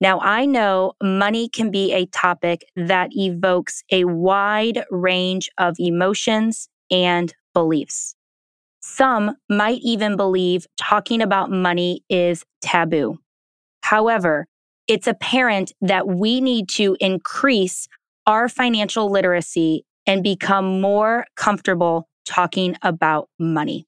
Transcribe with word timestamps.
Now, 0.00 0.20
I 0.20 0.46
know 0.46 0.92
money 1.02 1.48
can 1.48 1.70
be 1.70 1.92
a 1.92 2.06
topic 2.06 2.64
that 2.76 3.10
evokes 3.12 3.82
a 3.90 4.04
wide 4.04 4.84
range 4.90 5.50
of 5.58 5.74
emotions 5.78 6.68
and 6.90 7.34
beliefs. 7.52 8.14
Some 8.80 9.36
might 9.50 9.80
even 9.82 10.16
believe 10.16 10.66
talking 10.76 11.20
about 11.20 11.50
money 11.50 12.04
is 12.08 12.44
taboo. 12.62 13.18
However, 13.82 14.46
it's 14.86 15.08
apparent 15.08 15.72
that 15.80 16.06
we 16.06 16.40
need 16.40 16.68
to 16.70 16.96
increase 17.00 17.88
our 18.26 18.48
financial 18.48 19.10
literacy 19.10 19.84
and 20.06 20.22
become 20.22 20.80
more 20.80 21.26
comfortable 21.36 22.08
talking 22.24 22.76
about 22.82 23.28
money. 23.38 23.87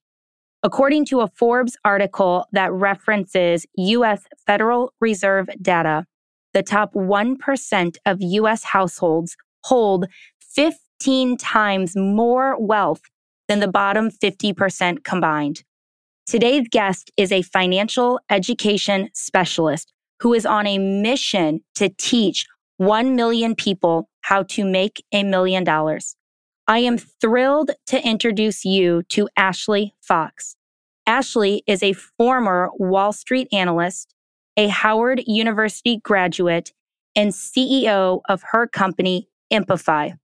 According 0.62 1.06
to 1.06 1.20
a 1.20 1.28
Forbes 1.28 1.76
article 1.86 2.46
that 2.52 2.70
references 2.70 3.64
US 3.76 4.24
Federal 4.46 4.92
Reserve 5.00 5.48
data, 5.62 6.04
the 6.52 6.62
top 6.62 6.92
1% 6.92 7.96
of 8.04 8.18
US 8.20 8.64
households 8.64 9.36
hold 9.64 10.06
15 10.40 11.38
times 11.38 11.96
more 11.96 12.60
wealth 12.60 13.00
than 13.48 13.60
the 13.60 13.68
bottom 13.68 14.10
50% 14.10 15.02
combined. 15.02 15.62
Today's 16.26 16.68
guest 16.70 17.10
is 17.16 17.32
a 17.32 17.40
financial 17.40 18.20
education 18.28 19.08
specialist 19.14 19.94
who 20.20 20.34
is 20.34 20.44
on 20.44 20.66
a 20.66 20.76
mission 20.78 21.60
to 21.76 21.88
teach 21.88 22.46
1 22.76 23.16
million 23.16 23.54
people 23.54 24.10
how 24.20 24.42
to 24.42 24.64
make 24.64 25.02
a 25.12 25.22
million 25.22 25.64
dollars. 25.64 26.16
I 26.70 26.78
am 26.78 26.98
thrilled 26.98 27.72
to 27.86 28.06
introduce 28.06 28.64
you 28.64 29.02
to 29.08 29.28
Ashley 29.36 29.92
Fox. 30.00 30.54
Ashley 31.10 31.64
is 31.66 31.82
a 31.82 31.92
former 31.92 32.70
Wall 32.78 33.12
Street 33.12 33.48
analyst, 33.52 34.14
a 34.56 34.68
Howard 34.68 35.20
University 35.26 35.96
graduate, 36.04 36.72
and 37.16 37.32
CEO 37.32 38.20
of 38.28 38.44
her 38.52 38.68
company, 38.68 39.28
Empify. 39.52 40.16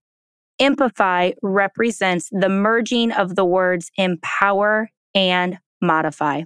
Empify 0.61 1.35
represents 1.43 2.29
the 2.31 2.49
merging 2.49 3.11
of 3.11 3.35
the 3.35 3.45
words 3.45 3.91
empower 3.97 4.89
and 5.13 5.59
modify. 5.83 6.43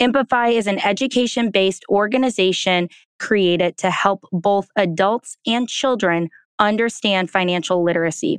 Empify 0.00 0.54
is 0.54 0.66
an 0.66 0.78
education 0.78 1.50
based 1.50 1.84
organization 1.90 2.88
created 3.18 3.76
to 3.76 3.90
help 3.90 4.24
both 4.32 4.68
adults 4.76 5.36
and 5.46 5.68
children 5.68 6.30
understand 6.58 7.30
financial 7.30 7.84
literacy. 7.84 8.38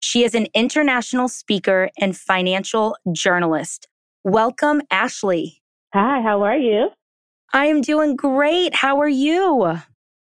She 0.00 0.24
is 0.24 0.34
an 0.34 0.46
international 0.54 1.28
speaker 1.28 1.90
and 2.00 2.16
financial 2.16 2.96
journalist. 3.12 3.86
Welcome, 4.28 4.82
Ashley. 4.90 5.62
Hi, 5.94 6.20
how 6.20 6.42
are 6.42 6.58
you? 6.58 6.90
I 7.54 7.64
am 7.64 7.80
doing 7.80 8.14
great. 8.14 8.74
How 8.74 9.00
are 9.00 9.08
you? 9.08 9.62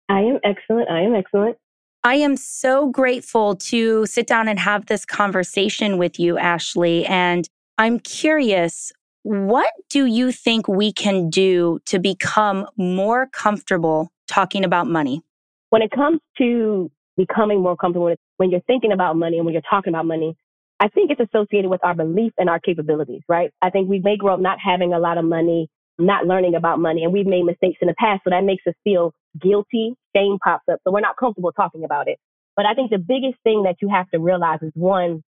I 0.10 0.20
am 0.20 0.38
excellent. 0.44 0.90
I 0.90 1.00
am 1.00 1.16
excellent. 1.16 1.56
I 2.04 2.16
am 2.16 2.36
so 2.36 2.90
grateful 2.90 3.56
to 3.56 4.06
sit 4.06 4.28
down 4.28 4.50
and 4.50 4.60
have 4.60 4.88
this 4.88 5.06
conversation 5.06 5.98
with 5.98 6.20
you, 6.20 6.38
Ashley. 6.38 7.06
And 7.06 7.48
I'm 7.78 8.00
curious, 8.00 8.92
what 9.24 9.72
do 9.90 10.06
you 10.06 10.34
think 10.34 10.68
we 10.68 10.92
can 10.92 11.30
do 11.30 11.80
to 11.86 11.98
become 11.98 12.68
more 12.76 13.28
comfortable 13.28 14.12
talking 14.28 14.66
about 14.66 14.88
money? 14.88 15.22
When 15.70 15.82
it 15.82 15.92
comes 15.92 16.20
to 16.40 16.92
becoming 17.16 17.62
more 17.62 17.78
comfortable 17.78 18.14
when 18.36 18.52
you're 18.52 18.60
thinking 18.68 18.92
about 18.92 19.16
money 19.16 19.38
and 19.38 19.46
when 19.46 19.54
you're 19.54 19.64
talking 19.70 19.94
about 19.94 20.06
money, 20.06 20.36
I 20.80 20.90
think 20.90 21.12
it's 21.12 21.22
associated 21.22 21.70
with 21.70 21.84
our 21.84 21.96
belief 21.96 22.34
and 22.38 22.50
our 22.50 22.60
capabilities, 22.60 23.22
right? 23.30 23.52
I 23.62 23.70
think 23.70 23.90
we 23.90 24.00
may 24.00 24.18
grow 24.18 24.34
up 24.34 24.40
not 24.40 24.58
having 24.60 24.94
a 24.94 25.00
lot 25.00 25.18
of 25.18 25.26
money, 25.26 25.70
not 25.98 26.26
learning 26.28 26.56
about 26.56 26.80
money, 26.80 27.04
and 27.04 27.14
we've 27.14 27.26
made 27.26 27.44
mistakes 27.44 27.80
in 27.82 27.88
the 27.88 27.96
past, 27.98 28.22
so 28.24 28.30
that 28.30 28.44
makes 28.44 28.68
us 28.68 28.74
feel 28.84 29.14
guilty. 29.42 29.96
Shame 30.16 30.38
pops 30.44 30.66
up, 30.70 30.80
so 30.84 30.92
we're 30.92 31.00
not 31.00 31.16
comfortable 31.18 31.54
talking 31.54 31.86
about 31.86 32.08
it. 32.08 32.20
But 32.58 32.66
I 32.66 32.74
think 32.74 32.92
the 32.92 32.98
biggest 32.98 33.38
thing 33.44 33.64
that 33.64 33.78
you 33.82 33.90
have 33.90 34.10
to 34.12 34.20
realize 34.20 34.60
is 34.62 34.72
one, 34.74 35.24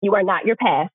you 0.00 0.14
are 0.14 0.22
not 0.22 0.46
your 0.46 0.56
past, 0.56 0.92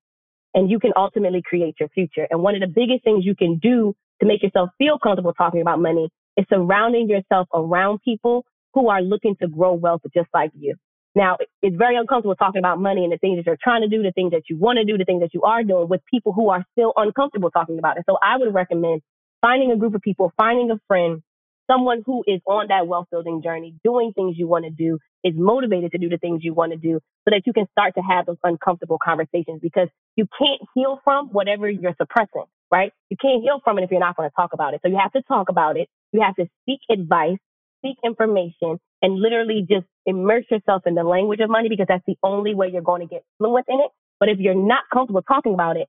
and 0.54 0.70
you 0.70 0.80
can 0.80 0.94
ultimately 0.96 1.42
create 1.42 1.76
your 1.80 1.90
future. 1.90 2.28
And 2.30 2.42
one 2.42 2.56
of 2.56 2.62
the 2.62 2.68
biggest 2.68 3.04
things 3.04 3.26
you 3.26 3.36
can 3.36 3.58
do 3.58 3.96
to 4.22 4.28
make 4.28 4.44
yourself 4.44 4.70
feel 4.78 4.98
comfortable 4.98 5.34
talking 5.34 5.62
about 5.62 5.82
money 5.82 6.10
is 6.38 6.46
surrounding 6.50 7.10
yourself 7.10 7.48
around 7.54 8.00
people 8.04 8.46
who 8.74 8.88
are 8.90 9.02
looking 9.02 9.36
to 9.42 9.48
grow 9.48 9.74
wealth 9.74 10.02
just 10.14 10.30
like 10.34 10.52
you. 10.58 10.76
Now, 11.16 11.38
it's 11.62 11.76
very 11.76 11.98
uncomfortable 11.98 12.36
talking 12.36 12.60
about 12.60 12.80
money 12.80 13.04
and 13.04 13.12
the 13.12 13.18
things 13.18 13.38
that 13.38 13.46
you're 13.46 13.58
trying 13.62 13.82
to 13.82 13.88
do, 13.88 14.04
the 14.04 14.12
things 14.12 14.32
that 14.32 14.44
you 14.50 14.58
want 14.58 14.78
to 14.78 14.86
do, 14.86 14.98
the 14.98 15.06
things 15.06 15.22
that 15.22 15.34
you 15.34 15.42
are 15.42 15.64
doing 15.64 15.90
with 15.90 16.02
people 16.10 16.34
who 16.34 16.50
are 16.50 16.64
still 16.74 16.94
uncomfortable 16.96 17.50
talking 17.52 17.80
about 17.80 17.98
it. 17.98 18.04
So 18.08 18.18
I 18.22 18.38
would 18.38 18.54
recommend 18.54 19.02
finding 19.42 19.72
a 19.72 19.76
group 19.78 19.96
of 19.96 20.02
people, 20.02 20.32
finding 20.38 20.70
a 20.72 20.80
friend, 20.88 21.22
someone 21.70 22.04
who 22.06 22.24
is 22.28 22.42
on 22.46 22.68
that 22.70 22.88
wealth 22.88 23.08
building 23.12 23.42
journey, 23.44 23.76
doing 23.84 24.14
things 24.14 24.36
you 24.38 24.48
want 24.48 24.66
to 24.66 24.72
do, 24.72 25.00
is 25.24 25.34
motivated 25.36 25.92
to 25.92 25.98
do 25.98 26.10
the 26.10 26.18
things 26.18 26.44
you 26.44 26.54
want 26.54 26.72
to 26.72 26.78
do 26.78 27.00
so 27.26 27.32
that 27.32 27.42
you 27.46 27.54
can 27.54 27.68
start 27.72 27.96
to 27.96 28.02
have 28.02 28.26
those 28.26 28.38
uncomfortable 28.44 28.98
conversations 29.04 29.60
because 29.62 29.90
you 30.16 30.26
can't 30.38 30.62
heal 30.76 31.00
from 31.04 31.28
whatever 31.30 31.70
you're 31.70 31.96
suppressing, 32.00 32.46
right? 32.72 32.94
You 33.10 33.18
can't 33.20 33.42
heal 33.42 33.60
from 33.64 33.80
it 33.80 33.84
if 33.84 33.92
you're 33.92 34.00
not 34.00 34.16
going 34.16 34.30
to 34.30 34.36
talk 34.36 34.54
about 34.54 34.74
it. 34.74 34.82
So 34.84 34.90
you 34.90 34.98
have 35.02 35.12
to 35.14 35.22
talk 35.24 35.50
about 35.50 35.76
it. 35.76 35.90
You 36.14 36.22
have 36.22 36.36
to 36.36 36.48
seek 36.66 36.80
advice 36.90 37.38
seek 37.84 37.98
information 38.04 38.80
and 39.02 39.20
literally 39.20 39.66
just 39.70 39.86
immerse 40.06 40.46
yourself 40.50 40.84
in 40.86 40.96
the 40.96 41.04
language 41.04 41.40
of 41.40 41.50
money 41.50 41.70
because 41.70 41.86
that's 41.88 42.04
the 42.08 42.18
only 42.24 42.54
way 42.56 42.70
you're 42.72 42.82
going 42.82 43.02
to 43.02 43.08
get 43.08 43.24
fluent 43.38 43.66
in 43.70 43.80
it. 43.80 43.92
But 44.20 44.30
if 44.30 44.40
you're 44.40 44.56
not 44.56 44.84
comfortable 44.92 45.22
talking 45.22 45.54
about 45.54 45.78
it, 45.78 45.88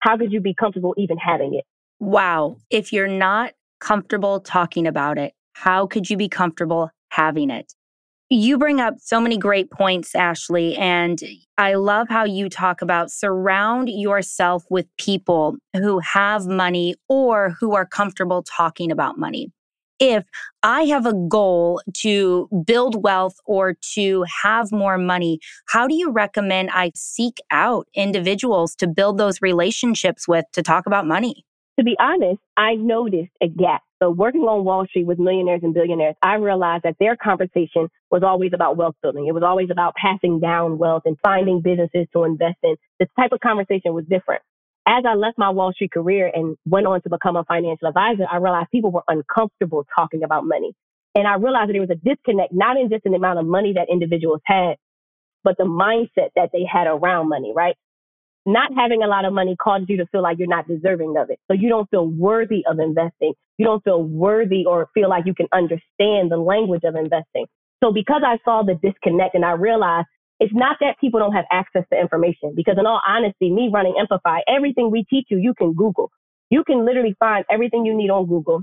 how 0.00 0.16
could 0.16 0.32
you 0.32 0.40
be 0.40 0.54
comfortable 0.54 0.94
even 0.96 1.18
having 1.18 1.54
it? 1.54 1.64
Wow. 1.98 2.56
If 2.70 2.92
you're 2.92 3.06
not 3.06 3.52
comfortable 3.80 4.40
talking 4.40 4.86
about 4.86 5.18
it, 5.18 5.34
how 5.52 5.86
could 5.86 6.08
you 6.08 6.16
be 6.16 6.28
comfortable 6.28 6.90
having 7.10 7.50
it? 7.50 7.74
You 8.32 8.58
bring 8.58 8.80
up 8.80 8.94
so 9.00 9.20
many 9.20 9.36
great 9.36 9.72
points, 9.72 10.14
Ashley, 10.14 10.76
and 10.76 11.20
I 11.58 11.74
love 11.74 12.08
how 12.08 12.24
you 12.24 12.48
talk 12.48 12.80
about 12.80 13.10
surround 13.10 13.88
yourself 13.88 14.64
with 14.70 14.86
people 14.98 15.56
who 15.74 15.98
have 15.98 16.46
money 16.46 16.94
or 17.08 17.56
who 17.58 17.74
are 17.74 17.84
comfortable 17.84 18.44
talking 18.44 18.92
about 18.92 19.18
money 19.18 19.50
if 20.00 20.24
I 20.62 20.84
have 20.84 21.06
a 21.06 21.12
goal 21.12 21.82
to 21.98 22.48
build 22.66 23.02
wealth 23.02 23.36
or 23.44 23.76
to 23.94 24.24
have 24.42 24.72
more 24.72 24.98
money, 24.98 25.38
how 25.68 25.86
do 25.86 25.94
you 25.94 26.10
recommend 26.10 26.70
I 26.72 26.92
seek 26.96 27.38
out 27.50 27.86
individuals 27.94 28.74
to 28.76 28.88
build 28.88 29.18
those 29.18 29.42
relationships 29.42 30.26
with 30.26 30.46
to 30.54 30.62
talk 30.62 30.86
about 30.86 31.06
money? 31.06 31.44
To 31.78 31.84
be 31.84 31.96
honest, 32.00 32.40
I 32.56 32.74
noticed 32.74 33.30
a 33.42 33.48
gap. 33.48 33.82
So 34.02 34.10
working 34.10 34.42
on 34.42 34.64
Wall 34.64 34.86
Street 34.86 35.06
with 35.06 35.18
millionaires 35.18 35.60
and 35.62 35.74
billionaires, 35.74 36.14
I 36.22 36.34
realized 36.34 36.84
that 36.84 36.96
their 36.98 37.16
conversation 37.16 37.88
was 38.10 38.22
always 38.22 38.52
about 38.54 38.78
wealth 38.78 38.96
building. 39.02 39.26
It 39.26 39.32
was 39.32 39.42
always 39.42 39.68
about 39.70 39.94
passing 39.94 40.40
down 40.40 40.78
wealth 40.78 41.02
and 41.04 41.18
finding 41.22 41.60
businesses 41.60 42.06
to 42.14 42.24
invest 42.24 42.56
in. 42.62 42.76
This 42.98 43.08
type 43.18 43.32
of 43.32 43.40
conversation 43.40 43.92
was 43.92 44.04
different 44.08 44.42
as 44.86 45.04
I 45.06 45.14
left 45.14 45.38
my 45.38 45.50
Wall 45.50 45.72
Street 45.72 45.92
career 45.92 46.30
and 46.32 46.56
went 46.66 46.86
on 46.86 47.02
to 47.02 47.10
become 47.10 47.36
a 47.36 47.44
financial 47.44 47.88
advisor, 47.88 48.24
I 48.30 48.36
realized 48.36 48.70
people 48.70 48.90
were 48.90 49.04
uncomfortable 49.08 49.86
talking 49.96 50.22
about 50.22 50.44
money. 50.44 50.74
And 51.14 51.26
I 51.26 51.34
realized 51.34 51.68
that 51.68 51.72
there 51.72 51.80
was 51.80 51.90
a 51.90 51.96
disconnect, 51.96 52.52
not 52.52 52.76
in 52.76 52.88
just 52.88 53.04
in 53.04 53.12
the 53.12 53.18
amount 53.18 53.38
of 53.38 53.46
money 53.46 53.74
that 53.74 53.88
individuals 53.90 54.40
had, 54.44 54.76
but 55.44 55.56
the 55.58 55.64
mindset 55.64 56.30
that 56.36 56.50
they 56.52 56.64
had 56.70 56.86
around 56.86 57.28
money, 57.28 57.52
right? 57.54 57.74
Not 58.46 58.70
having 58.74 59.02
a 59.02 59.06
lot 59.06 59.24
of 59.24 59.32
money 59.32 59.56
causes 59.56 59.86
you 59.88 59.98
to 59.98 60.06
feel 60.06 60.22
like 60.22 60.38
you're 60.38 60.48
not 60.48 60.66
deserving 60.66 61.16
of 61.18 61.30
it. 61.30 61.38
So 61.48 61.54
you 61.54 61.68
don't 61.68 61.90
feel 61.90 62.06
worthy 62.06 62.64
of 62.68 62.78
investing. 62.78 63.34
You 63.58 63.66
don't 63.66 63.84
feel 63.84 64.02
worthy 64.02 64.64
or 64.66 64.88
feel 64.94 65.10
like 65.10 65.26
you 65.26 65.34
can 65.34 65.46
understand 65.52 66.30
the 66.30 66.38
language 66.38 66.82
of 66.84 66.94
investing. 66.94 67.46
So 67.82 67.92
because 67.92 68.22
I 68.24 68.38
saw 68.44 68.62
the 68.62 68.74
disconnect 68.74 69.34
and 69.34 69.44
I 69.44 69.52
realized 69.52 70.06
it's 70.40 70.54
not 70.54 70.78
that 70.80 70.98
people 70.98 71.20
don't 71.20 71.34
have 71.34 71.44
access 71.52 71.84
to 71.92 72.00
information 72.00 72.54
because 72.56 72.76
in 72.78 72.86
all 72.86 73.00
honesty, 73.06 73.50
me 73.50 73.70
running 73.72 73.94
Empify, 74.00 74.40
everything 74.48 74.90
we 74.90 75.04
teach 75.08 75.26
you, 75.30 75.38
you 75.38 75.54
can 75.54 75.74
Google. 75.74 76.10
You 76.48 76.64
can 76.64 76.84
literally 76.86 77.14
find 77.20 77.44
everything 77.50 77.84
you 77.84 77.94
need 77.94 78.10
on 78.10 78.26
Google. 78.26 78.62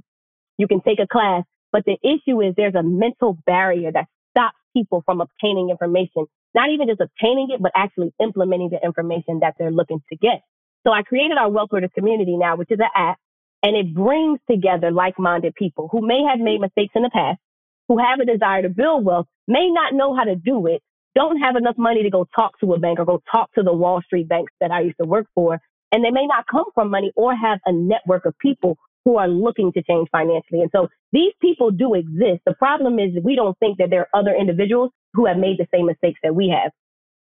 You 0.57 0.67
can 0.67 0.81
take 0.81 0.99
a 0.99 1.07
class, 1.07 1.43
but 1.71 1.83
the 1.85 1.97
issue 2.03 2.41
is 2.41 2.55
there's 2.57 2.75
a 2.75 2.83
mental 2.83 3.37
barrier 3.45 3.91
that 3.91 4.07
stops 4.31 4.57
people 4.75 5.03
from 5.05 5.21
obtaining 5.21 5.69
information, 5.69 6.25
not 6.55 6.69
even 6.71 6.87
just 6.87 6.99
obtaining 6.99 7.49
it, 7.51 7.61
but 7.61 7.71
actually 7.75 8.11
implementing 8.19 8.71
the 8.71 8.83
information 8.83 9.39
that 9.41 9.53
they're 9.59 9.71
looking 9.71 10.01
to 10.09 10.17
get. 10.17 10.41
So 10.85 10.91
I 10.91 11.03
created 11.03 11.37
our 11.37 11.49
Wealth 11.49 11.69
Builders 11.69 11.91
community 11.93 12.37
now, 12.37 12.55
which 12.55 12.71
is 12.71 12.79
an 12.79 12.89
app, 12.95 13.17
and 13.61 13.75
it 13.75 13.93
brings 13.93 14.39
together 14.49 14.91
like-minded 14.91 15.53
people 15.55 15.89
who 15.91 16.05
may 16.05 16.23
have 16.29 16.39
made 16.39 16.59
mistakes 16.59 16.93
in 16.95 17.03
the 17.03 17.11
past, 17.13 17.39
who 17.87 17.99
have 17.99 18.19
a 18.19 18.25
desire 18.25 18.63
to 18.63 18.69
build 18.69 19.05
wealth 19.05 19.27
may 19.47 19.69
not 19.69 19.93
know 19.93 20.15
how 20.15 20.23
to 20.23 20.35
do 20.35 20.67
it, 20.67 20.81
don't 21.17 21.39
have 21.39 21.55
enough 21.55 21.77
money 21.77 22.03
to 22.03 22.11
go 22.11 22.27
talk 22.35 22.59
to 22.59 22.73
a 22.73 22.79
bank 22.79 22.99
or 22.99 23.05
go 23.05 23.21
talk 23.31 23.51
to 23.55 23.63
the 23.63 23.73
Wall 23.73 24.01
Street 24.05 24.29
banks 24.29 24.53
that 24.61 24.71
I 24.71 24.81
used 24.81 24.97
to 25.01 25.07
work 25.07 25.27
for. 25.33 25.59
And 25.91 26.05
they 26.05 26.11
may 26.11 26.27
not 26.27 26.45
come 26.51 26.65
from 26.75 26.91
money 26.91 27.11
or 27.15 27.35
have 27.35 27.59
a 27.65 27.73
network 27.73 28.25
of 28.25 28.37
people 28.39 28.77
who 29.05 29.17
are 29.17 29.27
looking 29.27 29.71
to 29.73 29.81
change 29.81 30.09
financially. 30.11 30.61
And 30.61 30.69
so 30.75 30.89
these 31.11 31.33
people 31.41 31.71
do 31.71 31.95
exist. 31.95 32.41
The 32.45 32.53
problem 32.53 32.99
is 32.99 33.11
we 33.23 33.35
don't 33.35 33.57
think 33.59 33.79
that 33.79 33.89
there 33.89 34.01
are 34.01 34.19
other 34.19 34.35
individuals 34.35 34.91
who 35.13 35.25
have 35.25 35.37
made 35.37 35.57
the 35.57 35.67
same 35.73 35.87
mistakes 35.87 36.19
that 36.23 36.35
we 36.35 36.49
have. 36.49 36.71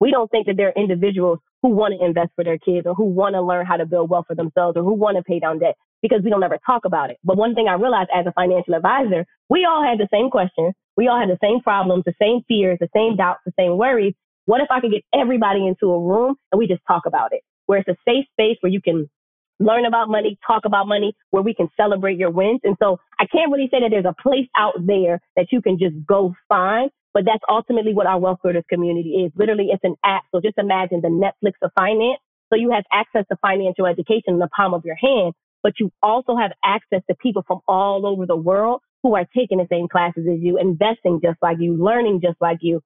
We 0.01 0.11
don't 0.11 0.31
think 0.31 0.47
that 0.47 0.57
there 0.57 0.69
are 0.69 0.83
individuals 0.83 1.39
who 1.63 1.71
want 1.71 1.95
to 1.99 2.05
invest 2.05 2.31
for 2.35 2.45
their 2.45 2.59
kids 2.59 2.87
or 2.87 2.95
who 2.95 3.05
want 3.05 3.35
to 3.35 3.43
learn 3.43 3.67
how 3.67 3.77
to 3.77 3.87
build 3.87 4.11
wealth 4.11 4.27
for 4.29 4.35
themselves 4.35 4.77
or 4.77 4.83
who 4.83 4.95
want 4.95 5.17
to 5.19 5.23
pay 5.23 5.39
down 5.41 5.61
debt 5.61 5.77
because 6.03 6.21
we 6.25 6.31
don't 6.31 6.43
ever 6.43 6.59
talk 6.67 6.85
about 6.85 7.11
it. 7.11 7.19
But 7.25 7.37
one 7.37 7.55
thing 7.55 7.69
I 7.69 7.75
realized 7.75 8.11
as 8.15 8.27
a 8.27 8.33
financial 8.33 8.75
advisor, 8.75 9.27
we 9.49 9.65
all 9.65 9.85
had 9.85 9.99
the 9.99 10.09
same 10.13 10.31
questions. 10.31 10.75
We 10.97 11.09
all 11.09 11.19
had 11.19 11.29
the 11.29 11.39
same 11.43 11.61
problems, 11.61 12.05
the 12.05 12.15
same 12.21 12.43
fears, 12.47 12.79
the 12.81 12.89
same 12.95 13.17
doubts, 13.17 13.41
the 13.45 13.53
same 13.59 13.77
worries. 13.77 14.15
What 14.47 14.61
if 14.61 14.69
I 14.71 14.81
could 14.81 14.93
get 14.93 15.03
everybody 15.15 15.67
into 15.67 15.91
a 15.91 15.99
room 15.99 16.37
and 16.53 16.59
we 16.59 16.67
just 16.67 16.83
talk 16.87 17.03
about 17.07 17.33
it? 17.33 17.43
Where 17.67 17.79
it's 17.79 17.89
a 17.89 17.97
safe 18.07 18.27
space 18.33 18.59
where 18.61 18.71
you 18.71 18.81
can 18.81 19.09
learn 19.61 19.87
about 19.87 20.09
money, 20.09 20.39
talk 20.47 20.65
about 20.65 20.87
money, 20.87 21.15
where 21.31 21.43
we 21.43 21.55
can 21.55 21.69
celebrate 21.77 22.19
your 22.19 22.31
wins. 22.31 22.61
And 22.65 22.77
so 22.83 22.99
I 23.19 23.27
can't 23.27 23.51
really 23.51 23.69
say 23.71 23.81
that 23.81 23.91
there's 23.91 24.05
a 24.05 24.15
place 24.23 24.47
out 24.57 24.75
there 24.87 25.21
that 25.37 25.47
you 25.51 25.63
can 25.63 25.79
just 25.79 25.95
go 26.07 26.35
find, 26.49 26.91
but 27.13 27.25
that's 27.25 27.43
ultimately 27.49 27.95
what 27.95 28.07
our 28.07 28.19
Wealth 28.19 28.41
Builders 28.43 28.65
community 28.69 29.25
is. 29.25 29.33
Literally, 29.37 29.69
it's 29.73 29.85
an 29.85 29.97
app. 30.05 30.25
So 30.33 30.41
just 30.41 30.59
imagine 30.59 31.01
the 31.01 31.09
Netflix 31.09 31.53
of 31.63 31.71
finance. 31.75 32.19
So 32.53 32.57
you 32.57 32.71
have 32.73 32.85
access 32.93 33.25
to 33.31 33.37
financial 33.41 33.87
education 33.87 34.35
in 34.35 34.39
the 34.39 34.49
palm 34.55 34.75
of 34.75 34.85
your 34.85 34.97
hand, 34.97 35.33
but 35.63 35.75
you 35.81 35.91
also 36.03 36.37
have 36.37 36.53
access 36.65 37.01
to 37.09 37.17
people 37.17 37.43
from 37.47 37.61
all 37.67 38.07
over 38.07 38.27
the 38.27 38.37
world 38.37 38.83
who 39.05 39.15
are 39.15 39.27
taking 39.37 39.59
the 39.59 39.67
same 39.71 39.87
classes 39.87 40.27
as 40.27 40.41
you, 40.41 40.59
investing 40.59 41.21
just 41.23 41.39
like 41.43 41.59
you, 41.61 41.77
learning 41.77 42.23
just 42.23 42.41
like 42.41 42.59
you, 42.63 42.81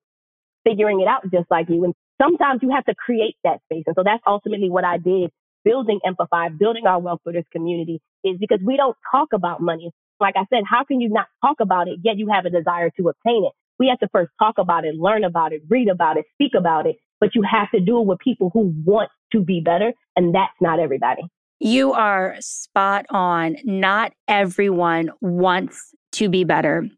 figuring 0.64 1.00
it 1.00 1.06
out 1.06 1.22
just 1.32 1.50
like 1.50 1.70
you. 1.70 1.84
And 1.84 1.94
sometimes 2.20 2.60
you 2.62 2.70
have 2.74 2.84
to 2.86 2.94
create 2.94 3.36
that 3.44 3.60
space. 3.64 3.84
And 3.86 3.94
so 3.96 4.02
that's 4.04 4.22
ultimately 4.26 4.68
what 4.68 4.84
I 4.84 4.98
did 4.98 5.30
building 5.64 6.00
Empify, 6.04 6.56
building 6.58 6.86
our 6.86 6.98
Wealth 6.98 7.20
Builders 7.24 7.44
community 7.52 8.00
is 8.24 8.36
because 8.38 8.58
we 8.64 8.76
don't 8.76 8.96
talk 9.12 9.28
about 9.32 9.60
money. 9.60 9.90
Like 10.20 10.34
I 10.36 10.44
said, 10.50 10.64
how 10.68 10.82
can 10.84 11.00
you 11.00 11.08
not 11.08 11.26
talk 11.44 11.56
about 11.60 11.88
it, 11.88 12.00
yet 12.02 12.16
you 12.16 12.28
have 12.32 12.44
a 12.46 12.50
desire 12.50 12.90
to 12.96 13.08
obtain 13.08 13.44
it? 13.44 13.52
We 13.78 13.88
have 13.88 14.00
to 14.00 14.08
first 14.08 14.32
talk 14.38 14.58
about 14.58 14.84
it, 14.84 14.96
learn 14.96 15.24
about 15.24 15.52
it, 15.52 15.62
read 15.68 15.88
about 15.88 16.16
it, 16.16 16.24
speak 16.34 16.52
about 16.56 16.86
it, 16.86 16.96
but 17.20 17.34
you 17.34 17.42
have 17.42 17.70
to 17.72 17.80
do 17.80 18.00
it 18.00 18.06
with 18.06 18.18
people 18.18 18.50
who 18.52 18.74
want 18.84 19.10
to 19.32 19.40
be 19.40 19.60
better. 19.60 19.92
And 20.16 20.34
that's 20.34 20.54
not 20.60 20.80
everybody. 20.80 21.22
You 21.60 21.92
are 21.92 22.36
spot 22.40 23.06
on. 23.10 23.56
Not 23.64 24.12
everyone 24.26 25.10
wants 25.20 25.94
to 26.12 26.28
be 26.28 26.44
better. 26.44 26.88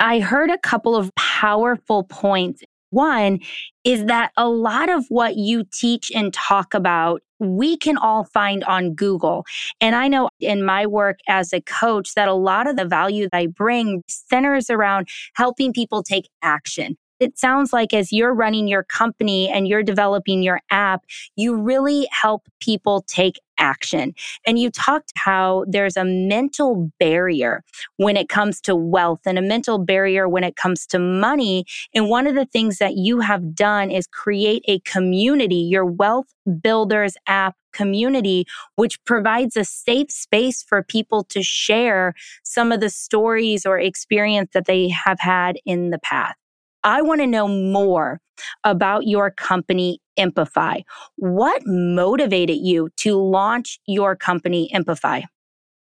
I 0.00 0.20
heard 0.20 0.50
a 0.50 0.58
couple 0.58 0.96
of 0.96 1.10
powerful 1.16 2.04
points. 2.04 2.62
One 2.90 3.40
is 3.84 4.04
that 4.06 4.32
a 4.36 4.48
lot 4.48 4.88
of 4.88 5.04
what 5.08 5.36
you 5.36 5.64
teach 5.72 6.10
and 6.14 6.32
talk 6.32 6.74
about 6.74 7.22
we 7.40 7.76
can 7.76 7.96
all 7.96 8.24
find 8.24 8.64
on 8.64 8.94
Google. 8.94 9.44
And 9.80 9.94
I 9.94 10.08
know 10.08 10.28
in 10.40 10.64
my 10.64 10.86
work 10.86 11.18
as 11.28 11.52
a 11.52 11.60
coach 11.60 12.14
that 12.14 12.28
a 12.28 12.34
lot 12.34 12.66
of 12.66 12.76
the 12.76 12.84
value 12.84 13.28
that 13.30 13.36
I 13.36 13.46
bring 13.46 14.02
centers 14.08 14.70
around 14.70 15.08
helping 15.34 15.72
people 15.72 16.02
take 16.02 16.28
action. 16.42 16.96
It 17.24 17.38
sounds 17.38 17.72
like 17.72 17.94
as 17.94 18.12
you're 18.12 18.34
running 18.34 18.68
your 18.68 18.82
company 18.82 19.48
and 19.48 19.66
you're 19.66 19.82
developing 19.82 20.42
your 20.42 20.60
app, 20.70 21.06
you 21.36 21.56
really 21.56 22.06
help 22.10 22.46
people 22.60 23.02
take 23.08 23.40
action. 23.56 24.12
And 24.46 24.58
you 24.58 24.70
talked 24.70 25.12
how 25.16 25.64
there's 25.66 25.96
a 25.96 26.04
mental 26.04 26.90
barrier 27.00 27.64
when 27.96 28.18
it 28.18 28.28
comes 28.28 28.60
to 28.62 28.76
wealth 28.76 29.20
and 29.24 29.38
a 29.38 29.42
mental 29.42 29.78
barrier 29.78 30.28
when 30.28 30.44
it 30.44 30.56
comes 30.56 30.86
to 30.88 30.98
money. 30.98 31.64
And 31.94 32.10
one 32.10 32.26
of 32.26 32.34
the 32.34 32.44
things 32.44 32.76
that 32.76 32.98
you 32.98 33.20
have 33.20 33.54
done 33.54 33.90
is 33.90 34.06
create 34.06 34.62
a 34.68 34.80
community, 34.80 35.56
your 35.56 35.86
Wealth 35.86 36.26
Builders 36.60 37.16
app 37.26 37.56
community, 37.72 38.44
which 38.76 39.02
provides 39.06 39.56
a 39.56 39.64
safe 39.64 40.10
space 40.10 40.62
for 40.62 40.82
people 40.82 41.24
to 41.24 41.42
share 41.42 42.12
some 42.42 42.70
of 42.70 42.80
the 42.80 42.90
stories 42.90 43.64
or 43.64 43.78
experience 43.78 44.50
that 44.52 44.66
they 44.66 44.90
have 44.90 45.20
had 45.20 45.56
in 45.64 45.88
the 45.88 45.98
past. 45.98 46.36
I 46.84 47.00
want 47.00 47.22
to 47.22 47.26
know 47.26 47.48
more 47.48 48.20
about 48.62 49.06
your 49.06 49.30
company, 49.30 50.00
Empify. 50.18 50.82
What 51.16 51.62
motivated 51.66 52.58
you 52.58 52.90
to 52.98 53.16
launch 53.16 53.80
your 53.86 54.14
company, 54.14 54.70
Empify? 54.74 55.22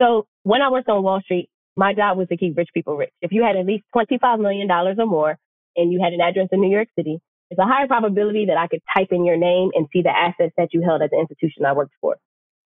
So, 0.02 0.28
when 0.44 0.62
I 0.62 0.72
worked 0.72 0.90
on 0.90 1.04
Wall 1.04 1.22
Street, 1.22 1.50
my 1.76 1.94
job 1.94 2.18
was 2.18 2.28
to 2.30 2.38
keep 2.38 2.58
rich 2.58 2.70
people 2.74 2.96
rich. 2.96 3.12
If 3.22 3.32
you 3.32 3.44
had 3.44 3.56
at 3.56 3.66
least 3.66 3.84
$25 3.96 4.40
million 4.40 4.70
or 4.70 5.06
more 5.06 5.38
and 5.76 5.92
you 5.92 6.02
had 6.04 6.14
an 6.14 6.22
address 6.22 6.48
in 6.52 6.62
New 6.62 6.72
York 6.72 6.88
City, 6.98 7.20
it's 7.50 7.60
a 7.60 7.66
higher 7.66 7.88
probability 7.88 8.46
that 8.46 8.58
I 8.58 8.68
could 8.68 8.82
type 8.96 9.10
in 9.12 9.26
your 9.26 9.38
name 9.38 9.72
and 9.74 9.88
see 9.92 10.02
the 10.02 10.10
assets 10.10 10.54
that 10.58 10.70
you 10.74 10.82
held 10.82 11.02
at 11.02 11.12
the 11.12 11.20
institution 11.20 11.66
I 11.66 11.74
worked 11.74 11.94
for. 12.00 12.18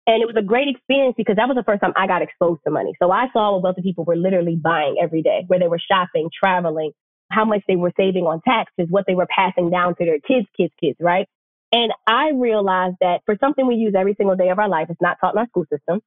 And 0.06 0.23
it 0.23 0.27
was 0.27 0.37
a 0.38 0.43
great 0.43 0.69
experience 0.69 1.15
because 1.17 1.37
that 1.37 1.49
was 1.49 1.56
the 1.56 1.65
first 1.65 1.81
time 1.81 1.93
I 1.97 2.06
got 2.06 2.23
exposed 2.23 2.61
to 2.65 2.71
money. 2.71 2.93
So 3.03 3.11
I 3.11 3.27
saw 3.33 3.53
what 3.53 3.62
wealthy 3.62 3.83
people 3.83 4.05
were 4.05 4.17
literally 4.17 4.56
buying 4.56 4.97
every 5.03 5.23
day, 5.23 5.44
where 5.49 5.59
they 5.59 5.67
were 5.67 5.81
shopping, 5.81 6.31
traveling, 6.38 6.93
how 7.31 7.44
much 7.44 7.62
they 7.67 7.76
were 7.76 7.93
saving 7.96 8.25
on 8.25 8.40
taxes, 8.43 8.87
what 8.88 9.05
they 9.06 9.14
were 9.14 9.26
passing 9.26 9.70
down 9.70 9.94
to 9.96 10.05
their 10.05 10.20
kids, 10.20 10.46
kids, 10.56 10.73
kids, 10.81 10.96
right? 11.00 11.26
And 11.73 11.93
I 12.06 12.31
realized 12.34 12.96
that 13.00 13.20
for 13.26 13.37
something 13.40 13.67
we 13.67 13.75
use 13.75 13.94
every 13.99 14.14
single 14.17 14.37
day 14.37 14.49
of 14.50 14.58
our 14.58 14.69
life, 14.69 14.87
it's 14.88 15.00
not 15.00 15.19
taught 15.20 15.34
in 15.34 15.38
our 15.38 15.49
school 15.49 15.67
system, 15.70 16.00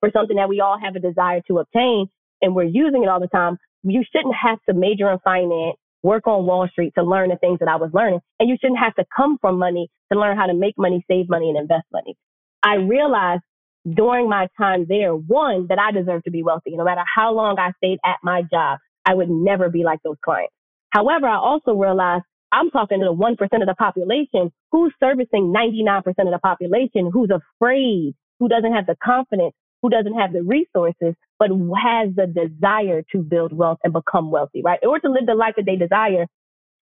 for 0.00 0.10
something 0.12 0.36
that 0.36 0.48
we 0.48 0.60
all 0.60 0.78
have 0.78 0.96
a 0.96 1.00
desire 1.00 1.40
to 1.48 1.58
obtain 1.58 2.08
and 2.42 2.54
we're 2.54 2.64
using 2.64 3.02
it 3.02 3.08
all 3.08 3.20
the 3.20 3.28
time, 3.28 3.58
you 3.82 4.02
shouldn't 4.12 4.34
have 4.34 4.58
to 4.68 4.74
major 4.74 5.10
in 5.10 5.18
finance, 5.20 5.76
work 6.02 6.26
on 6.26 6.46
Wall 6.46 6.68
Street 6.70 6.92
to 6.96 7.04
learn 7.04 7.30
the 7.30 7.36
things 7.36 7.58
that 7.60 7.68
I 7.68 7.76
was 7.76 7.90
learning. 7.92 8.20
And 8.38 8.48
you 8.48 8.56
shouldn't 8.60 8.78
have 8.78 8.94
to 8.96 9.04
come 9.16 9.38
from 9.40 9.58
money 9.58 9.90
to 10.12 10.18
learn 10.18 10.36
how 10.36 10.46
to 10.46 10.54
make 10.54 10.74
money, 10.78 11.04
save 11.08 11.28
money, 11.28 11.48
and 11.48 11.58
invest 11.58 11.86
money. 11.92 12.16
I 12.62 12.74
realized 12.74 13.42
during 13.88 14.28
my 14.28 14.48
time 14.56 14.86
there, 14.88 15.14
one, 15.14 15.66
that 15.68 15.78
I 15.78 15.92
deserve 15.92 16.24
to 16.24 16.30
be 16.30 16.42
wealthy. 16.42 16.76
No 16.76 16.84
matter 16.84 17.02
how 17.14 17.32
long 17.32 17.58
I 17.58 17.72
stayed 17.78 17.98
at 18.04 18.18
my 18.22 18.42
job, 18.42 18.78
I 19.08 19.14
would 19.14 19.30
never 19.30 19.70
be 19.70 19.84
like 19.84 20.00
those 20.04 20.18
clients. 20.22 20.52
However, 20.90 21.26
I 21.26 21.36
also 21.36 21.72
realized 21.72 22.24
I'm 22.52 22.70
talking 22.70 23.00
to 23.00 23.06
the 23.06 23.14
1% 23.14 23.40
of 23.40 23.66
the 23.66 23.74
population 23.74 24.52
who's 24.70 24.92
servicing 25.00 25.50
99% 25.56 26.02
of 26.06 26.14
the 26.30 26.38
population 26.42 27.10
who's 27.10 27.30
afraid, 27.30 28.14
who 28.38 28.48
doesn't 28.48 28.74
have 28.74 28.84
the 28.84 28.96
confidence, 29.02 29.54
who 29.80 29.88
doesn't 29.88 30.12
have 30.12 30.34
the 30.34 30.42
resources, 30.42 31.14
but 31.38 31.48
has 31.48 32.10
the 32.16 32.26
desire 32.26 33.02
to 33.12 33.22
build 33.22 33.54
wealth 33.54 33.78
and 33.82 33.94
become 33.94 34.30
wealthy, 34.30 34.60
right? 34.62 34.78
Or 34.86 34.98
to 34.98 35.10
live 35.10 35.24
the 35.24 35.34
life 35.34 35.54
that 35.56 35.64
they 35.64 35.76
desire 35.76 36.26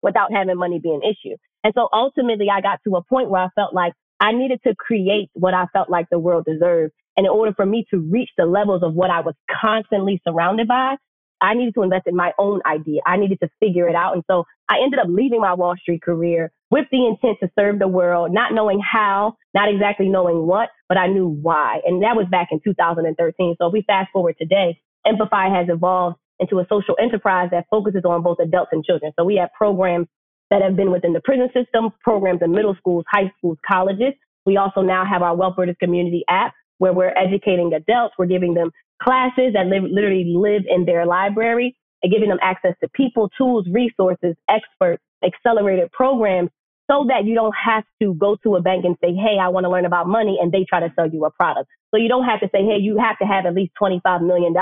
without 0.00 0.32
having 0.32 0.56
money 0.56 0.78
be 0.78 0.90
an 0.90 1.02
issue. 1.02 1.36
And 1.64 1.74
so 1.76 1.88
ultimately, 1.92 2.46
I 2.52 2.60
got 2.60 2.78
to 2.84 2.94
a 2.94 3.02
point 3.02 3.30
where 3.30 3.42
I 3.42 3.48
felt 3.56 3.74
like 3.74 3.94
I 4.20 4.30
needed 4.30 4.60
to 4.64 4.76
create 4.76 5.28
what 5.32 5.54
I 5.54 5.66
felt 5.72 5.90
like 5.90 6.06
the 6.08 6.20
world 6.20 6.44
deserved. 6.44 6.92
And 7.16 7.26
in 7.26 7.32
order 7.32 7.52
for 7.56 7.66
me 7.66 7.84
to 7.90 7.98
reach 7.98 8.30
the 8.38 8.46
levels 8.46 8.84
of 8.84 8.94
what 8.94 9.10
I 9.10 9.20
was 9.20 9.34
constantly 9.60 10.20
surrounded 10.24 10.68
by, 10.68 10.96
I 11.42 11.54
needed 11.54 11.74
to 11.74 11.82
invest 11.82 12.06
in 12.06 12.16
my 12.16 12.32
own 12.38 12.60
idea. 12.64 13.00
I 13.04 13.16
needed 13.16 13.40
to 13.40 13.50
figure 13.60 13.88
it 13.88 13.96
out. 13.96 14.14
And 14.14 14.22
so 14.30 14.44
I 14.68 14.78
ended 14.82 15.00
up 15.00 15.08
leaving 15.08 15.40
my 15.40 15.54
Wall 15.54 15.74
Street 15.76 16.02
career 16.02 16.52
with 16.70 16.86
the 16.90 17.06
intent 17.06 17.38
to 17.42 17.50
serve 17.58 17.78
the 17.78 17.88
world, 17.88 18.32
not 18.32 18.54
knowing 18.54 18.80
how, 18.80 19.36
not 19.52 19.68
exactly 19.68 20.08
knowing 20.08 20.46
what, 20.46 20.70
but 20.88 20.96
I 20.96 21.08
knew 21.08 21.28
why. 21.28 21.80
And 21.84 22.02
that 22.02 22.16
was 22.16 22.26
back 22.30 22.48
in 22.50 22.60
2013. 22.64 23.56
So 23.58 23.66
if 23.66 23.72
we 23.72 23.82
fast 23.82 24.10
forward 24.12 24.36
today, 24.38 24.80
Empify 25.06 25.54
has 25.54 25.68
evolved 25.68 26.16
into 26.38 26.60
a 26.60 26.66
social 26.68 26.96
enterprise 27.00 27.48
that 27.50 27.66
focuses 27.70 28.04
on 28.04 28.22
both 28.22 28.38
adults 28.40 28.70
and 28.72 28.84
children. 28.84 29.12
So 29.18 29.24
we 29.24 29.36
have 29.36 29.50
programs 29.56 30.06
that 30.50 30.62
have 30.62 30.76
been 30.76 30.90
within 30.90 31.12
the 31.12 31.20
prison 31.20 31.48
system, 31.52 31.90
programs 32.02 32.40
in 32.42 32.52
middle 32.52 32.74
schools, 32.76 33.04
high 33.10 33.32
schools, 33.38 33.58
colleges. 33.66 34.14
We 34.46 34.56
also 34.56 34.80
now 34.80 35.04
have 35.04 35.22
our 35.22 35.36
Wealth 35.36 35.56
Builders 35.56 35.76
Community 35.80 36.24
app 36.28 36.54
where 36.78 36.92
we're 36.92 37.16
educating 37.16 37.72
adults. 37.74 38.14
We're 38.18 38.26
giving 38.26 38.54
them 38.54 38.70
classes 39.02 39.52
that 39.54 39.66
live, 39.66 39.84
literally 39.84 40.32
live 40.34 40.62
in 40.68 40.84
their 40.84 41.06
library 41.06 41.76
and 42.02 42.12
giving 42.12 42.28
them 42.28 42.38
access 42.42 42.74
to 42.80 42.88
people, 42.94 43.30
tools, 43.36 43.66
resources, 43.70 44.34
experts, 44.48 45.02
accelerated 45.24 45.90
programs 45.92 46.50
so 46.90 47.06
that 47.08 47.24
you 47.24 47.34
don't 47.34 47.54
have 47.54 47.84
to 48.00 48.14
go 48.14 48.36
to 48.42 48.56
a 48.56 48.60
bank 48.60 48.84
and 48.84 48.96
say, 49.00 49.14
Hey, 49.14 49.38
I 49.40 49.48
want 49.48 49.64
to 49.64 49.70
learn 49.70 49.86
about 49.86 50.08
money. 50.08 50.38
And 50.40 50.52
they 50.52 50.64
try 50.68 50.80
to 50.80 50.92
sell 50.96 51.08
you 51.08 51.24
a 51.24 51.30
product. 51.30 51.68
So 51.90 51.96
you 51.96 52.08
don't 52.08 52.24
have 52.24 52.40
to 52.40 52.48
say, 52.52 52.64
Hey, 52.64 52.78
you 52.78 52.98
have 52.98 53.18
to 53.18 53.24
have 53.24 53.46
at 53.46 53.54
least 53.54 53.72
$25 53.80 54.26
million 54.26 54.54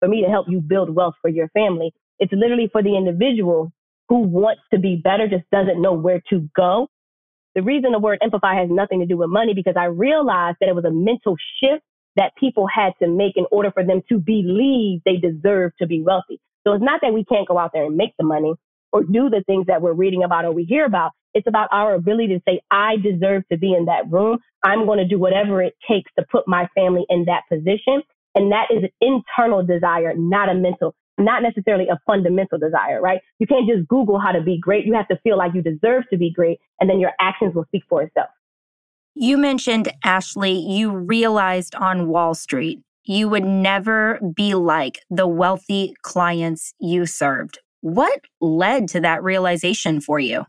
for 0.00 0.08
me 0.08 0.22
to 0.22 0.28
help 0.28 0.46
you 0.48 0.60
build 0.60 0.94
wealth 0.94 1.14
for 1.20 1.28
your 1.28 1.48
family. 1.48 1.92
It's 2.18 2.32
literally 2.32 2.68
for 2.70 2.82
the 2.82 2.96
individual 2.96 3.72
who 4.08 4.20
wants 4.20 4.62
to 4.72 4.78
be 4.78 4.96
better, 4.96 5.26
just 5.28 5.44
doesn't 5.50 5.82
know 5.82 5.92
where 5.92 6.22
to 6.30 6.48
go. 6.54 6.88
The 7.54 7.62
reason 7.62 7.92
the 7.92 7.98
word 7.98 8.20
Empify 8.22 8.58
has 8.60 8.68
nothing 8.70 9.00
to 9.00 9.06
do 9.06 9.16
with 9.16 9.30
money 9.30 9.54
because 9.54 9.74
I 9.76 9.86
realized 9.86 10.58
that 10.60 10.68
it 10.68 10.74
was 10.74 10.84
a 10.84 10.90
mental 10.90 11.36
shift 11.58 11.82
that 12.16 12.32
people 12.36 12.66
had 12.66 12.92
to 13.00 13.08
make 13.08 13.36
in 13.36 13.46
order 13.50 13.70
for 13.70 13.84
them 13.84 14.02
to 14.08 14.18
believe 14.18 15.00
they 15.04 15.16
deserve 15.16 15.72
to 15.78 15.86
be 15.86 16.02
wealthy. 16.02 16.40
So 16.66 16.72
it's 16.72 16.84
not 16.84 17.00
that 17.02 17.14
we 17.14 17.24
can't 17.24 17.46
go 17.46 17.58
out 17.58 17.70
there 17.72 17.84
and 17.84 17.96
make 17.96 18.14
the 18.18 18.24
money 18.24 18.54
or 18.92 19.04
do 19.04 19.30
the 19.30 19.42
things 19.46 19.66
that 19.66 19.82
we're 19.82 19.92
reading 19.92 20.24
about 20.24 20.44
or 20.44 20.52
we 20.52 20.64
hear 20.64 20.84
about. 20.84 21.12
It's 21.34 21.46
about 21.46 21.68
our 21.70 21.94
ability 21.94 22.28
to 22.28 22.40
say, 22.48 22.60
I 22.70 22.96
deserve 22.96 23.44
to 23.52 23.58
be 23.58 23.74
in 23.74 23.84
that 23.86 24.10
room. 24.10 24.38
I'm 24.64 24.86
going 24.86 24.98
to 24.98 25.06
do 25.06 25.18
whatever 25.18 25.62
it 25.62 25.74
takes 25.88 26.10
to 26.18 26.24
put 26.30 26.48
my 26.48 26.66
family 26.74 27.04
in 27.08 27.26
that 27.26 27.42
position. 27.50 28.02
And 28.34 28.52
that 28.52 28.68
is 28.70 28.84
an 28.84 28.90
internal 29.00 29.64
desire, 29.64 30.14
not 30.16 30.48
a 30.48 30.54
mental, 30.54 30.94
not 31.18 31.42
necessarily 31.42 31.88
a 31.88 31.98
fundamental 32.06 32.58
desire, 32.58 33.00
right? 33.00 33.20
You 33.38 33.46
can't 33.46 33.68
just 33.68 33.88
Google 33.88 34.18
how 34.18 34.32
to 34.32 34.42
be 34.42 34.58
great. 34.58 34.86
You 34.86 34.94
have 34.94 35.08
to 35.08 35.18
feel 35.22 35.38
like 35.38 35.52
you 35.54 35.62
deserve 35.62 36.04
to 36.10 36.16
be 36.18 36.32
great, 36.32 36.58
and 36.80 36.88
then 36.88 37.00
your 37.00 37.12
actions 37.20 37.54
will 37.54 37.64
speak 37.64 37.84
for 37.88 38.02
itself. 38.02 38.28
You 39.18 39.38
mentioned, 39.38 39.90
Ashley, 40.04 40.52
you 40.52 40.90
realized 40.90 41.74
on 41.74 42.06
Wall 42.06 42.34
Street 42.34 42.80
you 43.04 43.30
would 43.30 43.44
never 43.44 44.20
be 44.34 44.54
like 44.54 45.00
the 45.08 45.26
wealthy 45.26 45.94
clients 46.02 46.74
you 46.78 47.06
served. 47.06 47.58
What 47.80 48.20
led 48.42 48.88
to 48.88 49.00
that 49.00 49.22
realization 49.22 50.02
for 50.02 50.18
you? 50.18 50.44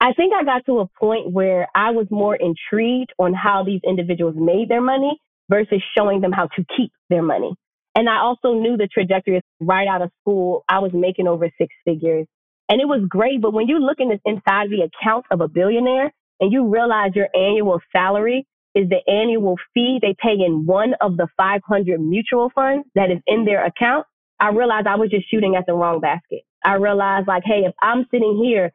I 0.00 0.12
think 0.12 0.32
I 0.32 0.44
got 0.44 0.64
to 0.66 0.78
a 0.78 0.86
point 1.00 1.32
where 1.32 1.66
I 1.74 1.90
was 1.90 2.06
more 2.12 2.36
intrigued 2.36 3.12
on 3.18 3.34
how 3.34 3.64
these 3.64 3.80
individuals 3.84 4.36
made 4.36 4.68
their 4.68 4.80
money 4.80 5.18
versus 5.48 5.82
showing 5.98 6.20
them 6.20 6.30
how 6.30 6.46
to 6.46 6.64
keep 6.76 6.92
their 7.08 7.22
money. 7.22 7.56
And 7.96 8.08
I 8.08 8.18
also 8.18 8.52
knew 8.52 8.76
the 8.76 8.86
trajectory 8.86 9.40
right 9.58 9.88
out 9.88 10.00
of 10.00 10.12
school. 10.20 10.64
I 10.68 10.78
was 10.78 10.92
making 10.94 11.26
over 11.26 11.50
six 11.58 11.74
figures 11.84 12.28
and 12.68 12.80
it 12.80 12.86
was 12.86 13.04
great. 13.08 13.40
But 13.40 13.52
when 13.52 13.66
you 13.66 13.80
look 13.80 13.98
in 13.98 14.10
this 14.10 14.20
inside 14.24 14.68
the 14.70 14.88
account 14.88 15.26
of 15.32 15.40
a 15.40 15.48
billionaire 15.48 16.12
and 16.40 16.52
you 16.52 16.68
realize 16.68 17.12
your 17.14 17.28
annual 17.34 17.80
salary 17.92 18.46
is 18.74 18.88
the 18.88 19.00
annual 19.10 19.56
fee 19.74 19.98
they 20.00 20.14
pay 20.18 20.34
in 20.44 20.64
one 20.66 20.94
of 21.00 21.16
the 21.16 21.28
500 21.36 22.00
mutual 22.00 22.50
funds 22.54 22.86
that 22.94 23.10
is 23.10 23.18
in 23.26 23.44
their 23.44 23.64
account, 23.64 24.06
I 24.38 24.50
realized 24.50 24.86
I 24.86 24.96
was 24.96 25.10
just 25.10 25.30
shooting 25.30 25.56
at 25.56 25.66
the 25.66 25.74
wrong 25.74 26.00
basket. 26.00 26.42
I 26.64 26.74
realized 26.74 27.28
like, 27.28 27.42
hey, 27.44 27.64
if 27.66 27.74
I'm 27.82 28.06
sitting 28.10 28.40
here 28.42 28.72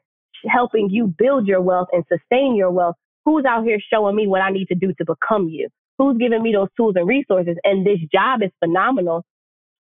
helping 0.47 0.89
you 0.89 1.07
build 1.17 1.47
your 1.47 1.61
wealth 1.61 1.87
and 1.91 2.03
sustain 2.07 2.55
your 2.55 2.71
wealth, 2.71 2.95
who's 3.23 3.45
out 3.45 3.63
here 3.63 3.79
showing 3.91 4.15
me 4.15 4.27
what 4.27 4.41
I 4.41 4.51
need 4.51 4.67
to 4.67 4.75
do 4.75 4.93
to 4.93 5.05
become 5.05 5.47
you? 5.47 5.69
Who's 5.97 6.17
giving 6.17 6.43
me 6.43 6.51
those 6.53 6.67
tools 6.77 6.95
and 6.97 7.07
resources? 7.07 7.55
And 7.63 7.85
this 7.85 7.99
job 8.11 8.41
is 8.43 8.51
phenomenal 8.59 9.23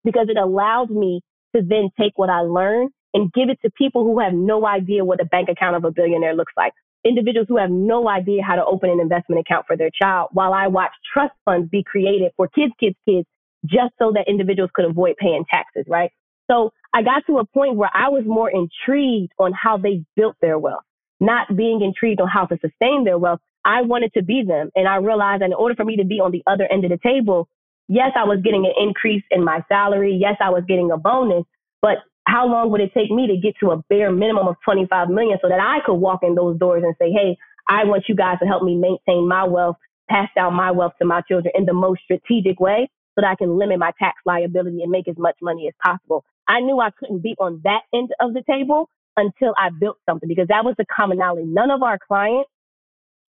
because 0.04 0.28
it 0.28 0.38
allows 0.38 0.88
me 0.88 1.20
to 1.54 1.62
then 1.62 1.90
take 1.98 2.12
what 2.16 2.30
I 2.30 2.40
learned 2.40 2.90
and 3.12 3.32
give 3.32 3.48
it 3.48 3.58
to 3.62 3.70
people 3.76 4.04
who 4.04 4.20
have 4.20 4.32
no 4.32 4.66
idea 4.66 5.04
what 5.04 5.20
a 5.20 5.24
bank 5.24 5.48
account 5.48 5.76
of 5.76 5.84
a 5.84 5.90
billionaire 5.90 6.34
looks 6.34 6.52
like. 6.56 6.72
Individuals 7.04 7.46
who 7.48 7.58
have 7.58 7.70
no 7.70 8.08
idea 8.08 8.42
how 8.42 8.56
to 8.56 8.64
open 8.64 8.90
an 8.90 9.00
investment 9.00 9.40
account 9.40 9.66
for 9.66 9.76
their 9.76 9.90
child 9.90 10.30
while 10.32 10.52
I 10.54 10.68
watch 10.68 10.92
trust 11.12 11.34
funds 11.44 11.68
be 11.70 11.82
created 11.82 12.32
for 12.36 12.48
kids, 12.48 12.72
kids, 12.80 12.96
kids, 13.06 13.26
just 13.64 13.92
so 13.98 14.12
that 14.12 14.24
individuals 14.28 14.70
could 14.74 14.84
avoid 14.84 15.16
paying 15.18 15.44
taxes, 15.50 15.84
right? 15.88 16.10
So 16.50 16.72
I 16.92 17.02
got 17.02 17.22
to 17.26 17.38
a 17.38 17.44
point 17.44 17.76
where 17.76 17.90
I 17.92 18.08
was 18.08 18.24
more 18.26 18.50
intrigued 18.50 19.32
on 19.38 19.52
how 19.52 19.78
they 19.78 20.04
built 20.16 20.36
their 20.40 20.58
wealth, 20.58 20.84
not 21.20 21.54
being 21.56 21.80
intrigued 21.82 22.20
on 22.20 22.28
how 22.28 22.46
to 22.46 22.58
sustain 22.60 23.04
their 23.04 23.18
wealth. 23.18 23.40
I 23.64 23.82
wanted 23.82 24.12
to 24.14 24.22
be 24.22 24.42
them. 24.46 24.70
And 24.74 24.86
I 24.86 24.96
realized 24.96 25.42
that 25.42 25.46
in 25.46 25.54
order 25.54 25.74
for 25.74 25.84
me 25.84 25.96
to 25.96 26.04
be 26.04 26.20
on 26.20 26.30
the 26.30 26.42
other 26.46 26.68
end 26.70 26.84
of 26.84 26.90
the 26.90 26.98
table, 27.02 27.48
yes, 27.88 28.10
I 28.14 28.24
was 28.24 28.40
getting 28.44 28.66
an 28.66 28.72
increase 28.78 29.24
in 29.30 29.44
my 29.44 29.64
salary. 29.68 30.16
Yes, 30.20 30.36
I 30.40 30.50
was 30.50 30.64
getting 30.68 30.90
a 30.90 30.98
bonus, 30.98 31.44
but 31.80 31.98
how 32.26 32.46
long 32.46 32.70
would 32.70 32.80
it 32.80 32.92
take 32.94 33.10
me 33.10 33.26
to 33.28 33.36
get 33.36 33.54
to 33.60 33.70
a 33.70 33.82
bare 33.88 34.10
minimum 34.10 34.48
of 34.48 34.56
25 34.64 35.08
million 35.10 35.38
so 35.42 35.48
that 35.48 35.60
I 35.60 35.78
could 35.84 35.94
walk 35.94 36.20
in 36.22 36.34
those 36.34 36.58
doors 36.58 36.82
and 36.84 36.94
say, 36.98 37.10
Hey, 37.10 37.36
I 37.68 37.84
want 37.84 38.04
you 38.08 38.14
guys 38.14 38.38
to 38.40 38.46
help 38.46 38.62
me 38.62 38.76
maintain 38.76 39.28
my 39.28 39.44
wealth, 39.44 39.76
pass 40.08 40.28
down 40.34 40.54
my 40.54 40.70
wealth 40.70 40.92
to 41.00 41.06
my 41.06 41.22
children 41.22 41.52
in 41.56 41.66
the 41.66 41.74
most 41.74 42.02
strategic 42.04 42.60
way 42.60 42.88
so 43.14 43.22
that 43.22 43.30
I 43.30 43.36
can 43.36 43.58
limit 43.58 43.78
my 43.78 43.92
tax 43.98 44.16
liability 44.26 44.82
and 44.82 44.90
make 44.90 45.08
as 45.08 45.16
much 45.18 45.36
money 45.40 45.68
as 45.68 45.74
possible. 45.82 46.24
I 46.48 46.60
knew 46.60 46.80
I 46.80 46.90
couldn't 46.98 47.22
be 47.22 47.34
on 47.38 47.60
that 47.64 47.82
end 47.94 48.10
of 48.20 48.34
the 48.34 48.42
table 48.48 48.88
until 49.16 49.54
I 49.56 49.70
built 49.70 49.98
something 50.08 50.28
because 50.28 50.48
that 50.48 50.64
was 50.64 50.74
the 50.76 50.84
commonality. 50.94 51.44
None 51.46 51.70
of 51.70 51.82
our 51.82 51.98
clients 52.06 52.50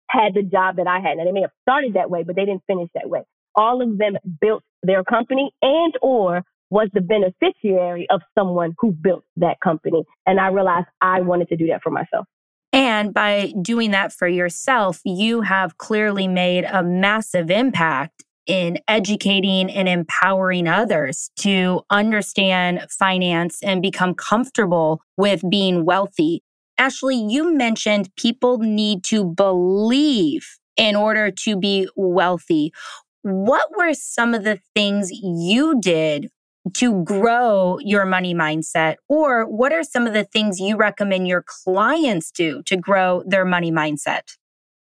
had 0.08 0.34
the 0.34 0.42
job 0.42 0.76
that 0.76 0.86
I 0.86 1.00
had. 1.00 1.18
Now 1.18 1.24
they 1.24 1.32
may 1.32 1.42
have 1.42 1.50
started 1.62 1.94
that 1.94 2.10
way, 2.10 2.22
but 2.22 2.36
they 2.36 2.44
didn't 2.44 2.62
finish 2.66 2.88
that 2.94 3.08
way. 3.08 3.22
All 3.54 3.82
of 3.82 3.98
them 3.98 4.16
built 4.40 4.62
their 4.82 5.04
company 5.04 5.50
and 5.62 5.94
or 6.00 6.44
was 6.72 6.88
the 6.94 7.02
beneficiary 7.02 8.06
of 8.08 8.22
someone 8.36 8.74
who 8.78 8.92
built 8.92 9.24
that 9.36 9.60
company. 9.60 10.04
And 10.24 10.40
I 10.40 10.48
realized 10.48 10.86
I 11.02 11.20
wanted 11.20 11.50
to 11.50 11.56
do 11.56 11.66
that 11.66 11.82
for 11.82 11.90
myself. 11.90 12.26
And 12.72 13.12
by 13.12 13.52
doing 13.60 13.90
that 13.90 14.10
for 14.10 14.26
yourself, 14.26 15.02
you 15.04 15.42
have 15.42 15.76
clearly 15.76 16.26
made 16.26 16.64
a 16.64 16.82
massive 16.82 17.50
impact 17.50 18.24
in 18.46 18.78
educating 18.88 19.70
and 19.70 19.86
empowering 19.86 20.66
others 20.66 21.30
to 21.40 21.82
understand 21.90 22.86
finance 22.88 23.62
and 23.62 23.82
become 23.82 24.14
comfortable 24.14 25.02
with 25.18 25.42
being 25.50 25.84
wealthy. 25.84 26.42
Ashley, 26.78 27.16
you 27.16 27.54
mentioned 27.54 28.08
people 28.16 28.56
need 28.56 29.04
to 29.04 29.26
believe 29.26 30.56
in 30.78 30.96
order 30.96 31.30
to 31.30 31.54
be 31.54 31.86
wealthy. 31.96 32.72
What 33.20 33.68
were 33.76 33.92
some 33.92 34.32
of 34.32 34.44
the 34.44 34.58
things 34.74 35.10
you 35.12 35.78
did 35.78 36.30
to 36.74 37.02
grow 37.04 37.78
your 37.80 38.04
money 38.04 38.34
mindset? 38.34 38.96
Or 39.08 39.44
what 39.44 39.72
are 39.72 39.82
some 39.82 40.06
of 40.06 40.14
the 40.14 40.24
things 40.24 40.60
you 40.60 40.76
recommend 40.76 41.28
your 41.28 41.44
clients 41.46 42.30
do 42.30 42.62
to 42.64 42.76
grow 42.76 43.22
their 43.26 43.44
money 43.44 43.70
mindset? 43.70 44.36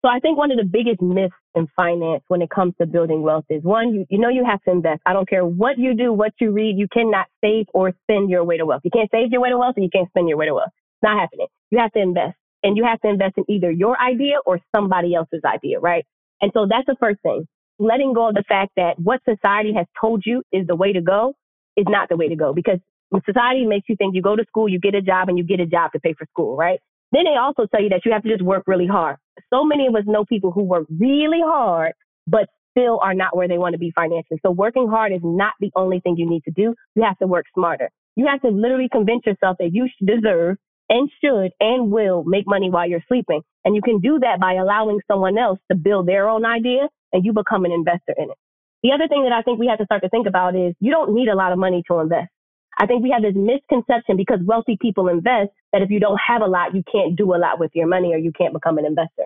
So 0.06 0.10
I 0.10 0.20
think 0.20 0.38
one 0.38 0.52
of 0.52 0.58
the 0.58 0.64
biggest 0.64 1.02
myths 1.02 1.34
in 1.56 1.68
finance 1.76 2.24
when 2.28 2.44
it 2.44 2.52
comes 2.52 2.76
to 2.80 2.86
building 2.86 3.24
wealth 3.24 3.46
is 3.50 3.64
one, 3.64 3.92
you, 3.92 4.06
you 4.10 4.20
know 4.20 4.30
you 4.30 4.46
have 4.46 4.62
to 4.64 4.72
invest. 4.72 5.02
I 5.04 5.14
don't 5.14 5.28
care 5.28 5.44
what 5.44 5.80
you 5.80 5.96
do, 5.96 6.14
what 6.14 6.34
you 6.40 6.52
read, 6.52 6.78
you 6.78 6.88
cannot 6.94 7.26
save 7.44 7.66
or 7.74 7.92
spend 8.04 8.30
your 8.30 8.44
way 8.44 8.58
to 8.58 8.68
wealth. 8.68 8.82
You 8.84 8.92
can't 8.92 9.10
save 9.10 9.32
your 9.32 9.42
way 9.42 9.50
to 9.50 9.58
wealth 9.58 9.74
and 9.78 9.84
you 9.84 9.90
can't 9.90 10.08
spend 10.10 10.30
your 10.30 10.38
way 10.38 10.46
to 10.46 10.54
wealth. 10.54 10.70
It's 10.76 11.04
not 11.04 11.20
happening. 11.20 11.48
You 11.72 11.80
have 11.80 11.92
to 11.94 12.00
invest. 12.00 12.36
And 12.62 12.78
you 12.78 12.84
have 12.84 13.02
to 13.02 13.08
invest 13.08 13.34
in 13.38 13.46
either 13.50 13.72
your 13.72 14.00
idea 14.00 14.36
or 14.46 14.60
somebody 14.76 15.16
else's 15.16 15.42
idea, 15.44 15.80
right? 15.80 16.06
And 16.40 16.52
so 16.54 16.68
that's 16.70 16.86
the 16.86 16.96
first 17.00 17.22
thing. 17.24 17.48
Letting 17.80 18.14
go 18.14 18.30
of 18.30 18.36
the 18.36 18.44
fact 18.48 18.74
that 18.76 19.00
what 19.00 19.22
society 19.28 19.74
has 19.74 19.88
told 20.00 20.24
you 20.24 20.44
is 20.52 20.68
the 20.68 20.76
way 20.76 20.94
to 20.94 21.02
go 21.02 21.34
is 21.78 21.86
not 21.88 22.10
the 22.10 22.18
way 22.18 22.28
to 22.28 22.36
go 22.36 22.54
because 22.54 22.80
society 23.26 23.66
makes 23.66 23.88
you 23.88 23.96
think 23.96 24.16
you 24.16 24.22
go 24.22 24.36
to 24.36 24.44
school, 24.48 24.68
you 24.68 24.80
get 24.80 24.96
a 24.96 25.02
job, 25.02 25.30
and 25.30 25.38
you 25.38 25.44
get 25.44 25.60
a 25.60 25.66
job 25.66 25.92
to 25.94 26.00
pay 26.00 26.14
for 26.14 26.26
school, 26.32 26.58
right? 26.58 26.80
Then 27.12 27.24
they 27.26 27.38
also 27.40 27.66
tell 27.66 27.82
you 27.82 27.90
that 27.90 28.02
you 28.06 28.12
have 28.12 28.24
to 28.24 28.30
just 28.30 28.42
work 28.42 28.64
really 28.68 28.88
hard. 28.88 29.18
So 29.54 29.64
many 29.64 29.88
of 29.88 29.96
us 29.96 30.04
know 30.06 30.26
people 30.26 30.52
who 30.52 30.64
work 30.64 30.88
really 31.00 31.40
hard, 31.42 31.94
but 32.28 32.50
still 32.72 33.00
are 33.02 33.14
not 33.14 33.38
where 33.38 33.48
they 33.48 33.58
want 33.58 33.74
to 33.74 33.80
be 33.80 33.92
financially. 33.96 34.40
So 34.46 34.52
working 34.52 34.90
hard 34.90 35.14
is 35.14 35.22
not 35.24 35.54
the 35.62 35.72
only 35.76 36.02
thing 36.02 36.18
you 36.18 36.30
need 36.30 36.44
to 36.44 36.52
do. 36.52 36.76
You 36.96 37.04
have 37.04 37.18
to 37.20 37.28
work 37.28 37.46
smarter. 37.54 37.90
You 38.18 38.28
have 38.28 38.42
to 38.42 38.50
literally 38.50 38.90
convince 38.92 39.26
yourself 39.26 39.58
that 39.60 39.70
you 39.72 39.88
deserve 40.04 40.58
and 40.90 41.10
should 41.24 41.52
and 41.60 41.92
will 41.92 42.24
make 42.26 42.46
money 42.48 42.70
while 42.70 42.88
you're 42.88 43.04
sleeping. 43.08 43.42
And 43.64 43.76
you 43.76 43.82
can 43.82 44.00
do 44.00 44.20
that 44.20 44.40
by 44.40 44.54
allowing 44.54 45.00
someone 45.10 45.38
else 45.38 45.60
to 45.72 45.78
build 45.78 46.08
their 46.08 46.28
own 46.28 46.46
idea 46.46 46.90
and 47.14 47.24
you 47.24 47.34
become 47.34 47.66
an 47.66 47.72
investor 47.72 48.14
in 48.18 48.26
it. 48.26 48.38
The 48.86 48.92
other 48.92 49.08
thing 49.08 49.24
that 49.24 49.34
I 49.34 49.42
think 49.42 49.58
we 49.58 49.66
have 49.66 49.80
to 49.80 49.86
start 49.86 50.04
to 50.04 50.10
think 50.10 50.28
about 50.28 50.56
is 50.56 50.76
you 50.80 50.92
don't 50.92 51.16
need 51.16 51.28
a 51.28 51.34
lot 51.34 51.52
of 51.52 51.58
money 51.58 51.82
to 51.88 51.98
invest. 52.02 52.30
I 52.78 52.86
think 52.86 53.02
we 53.02 53.10
have 53.10 53.24
this 53.24 53.34
misconception 53.34 54.16
because 54.16 54.38
wealthy 54.46 54.78
people 54.80 55.08
invest 55.08 55.50
that 55.74 55.82
if 55.82 55.90
you 55.90 56.00
don't 56.00 56.20
have 56.22 56.44
a 56.44 56.46
lot, 56.46 56.76
you 56.76 56.84
can't 56.92 57.16
do 57.16 57.34
a 57.34 57.40
lot 57.42 57.60
with 57.60 57.72
your 57.74 57.88
money 57.88 58.14
or 58.14 58.18
you 58.18 58.32
can't 58.32 58.54
become 58.54 58.78
an 58.78 58.86
investor. 58.86 59.26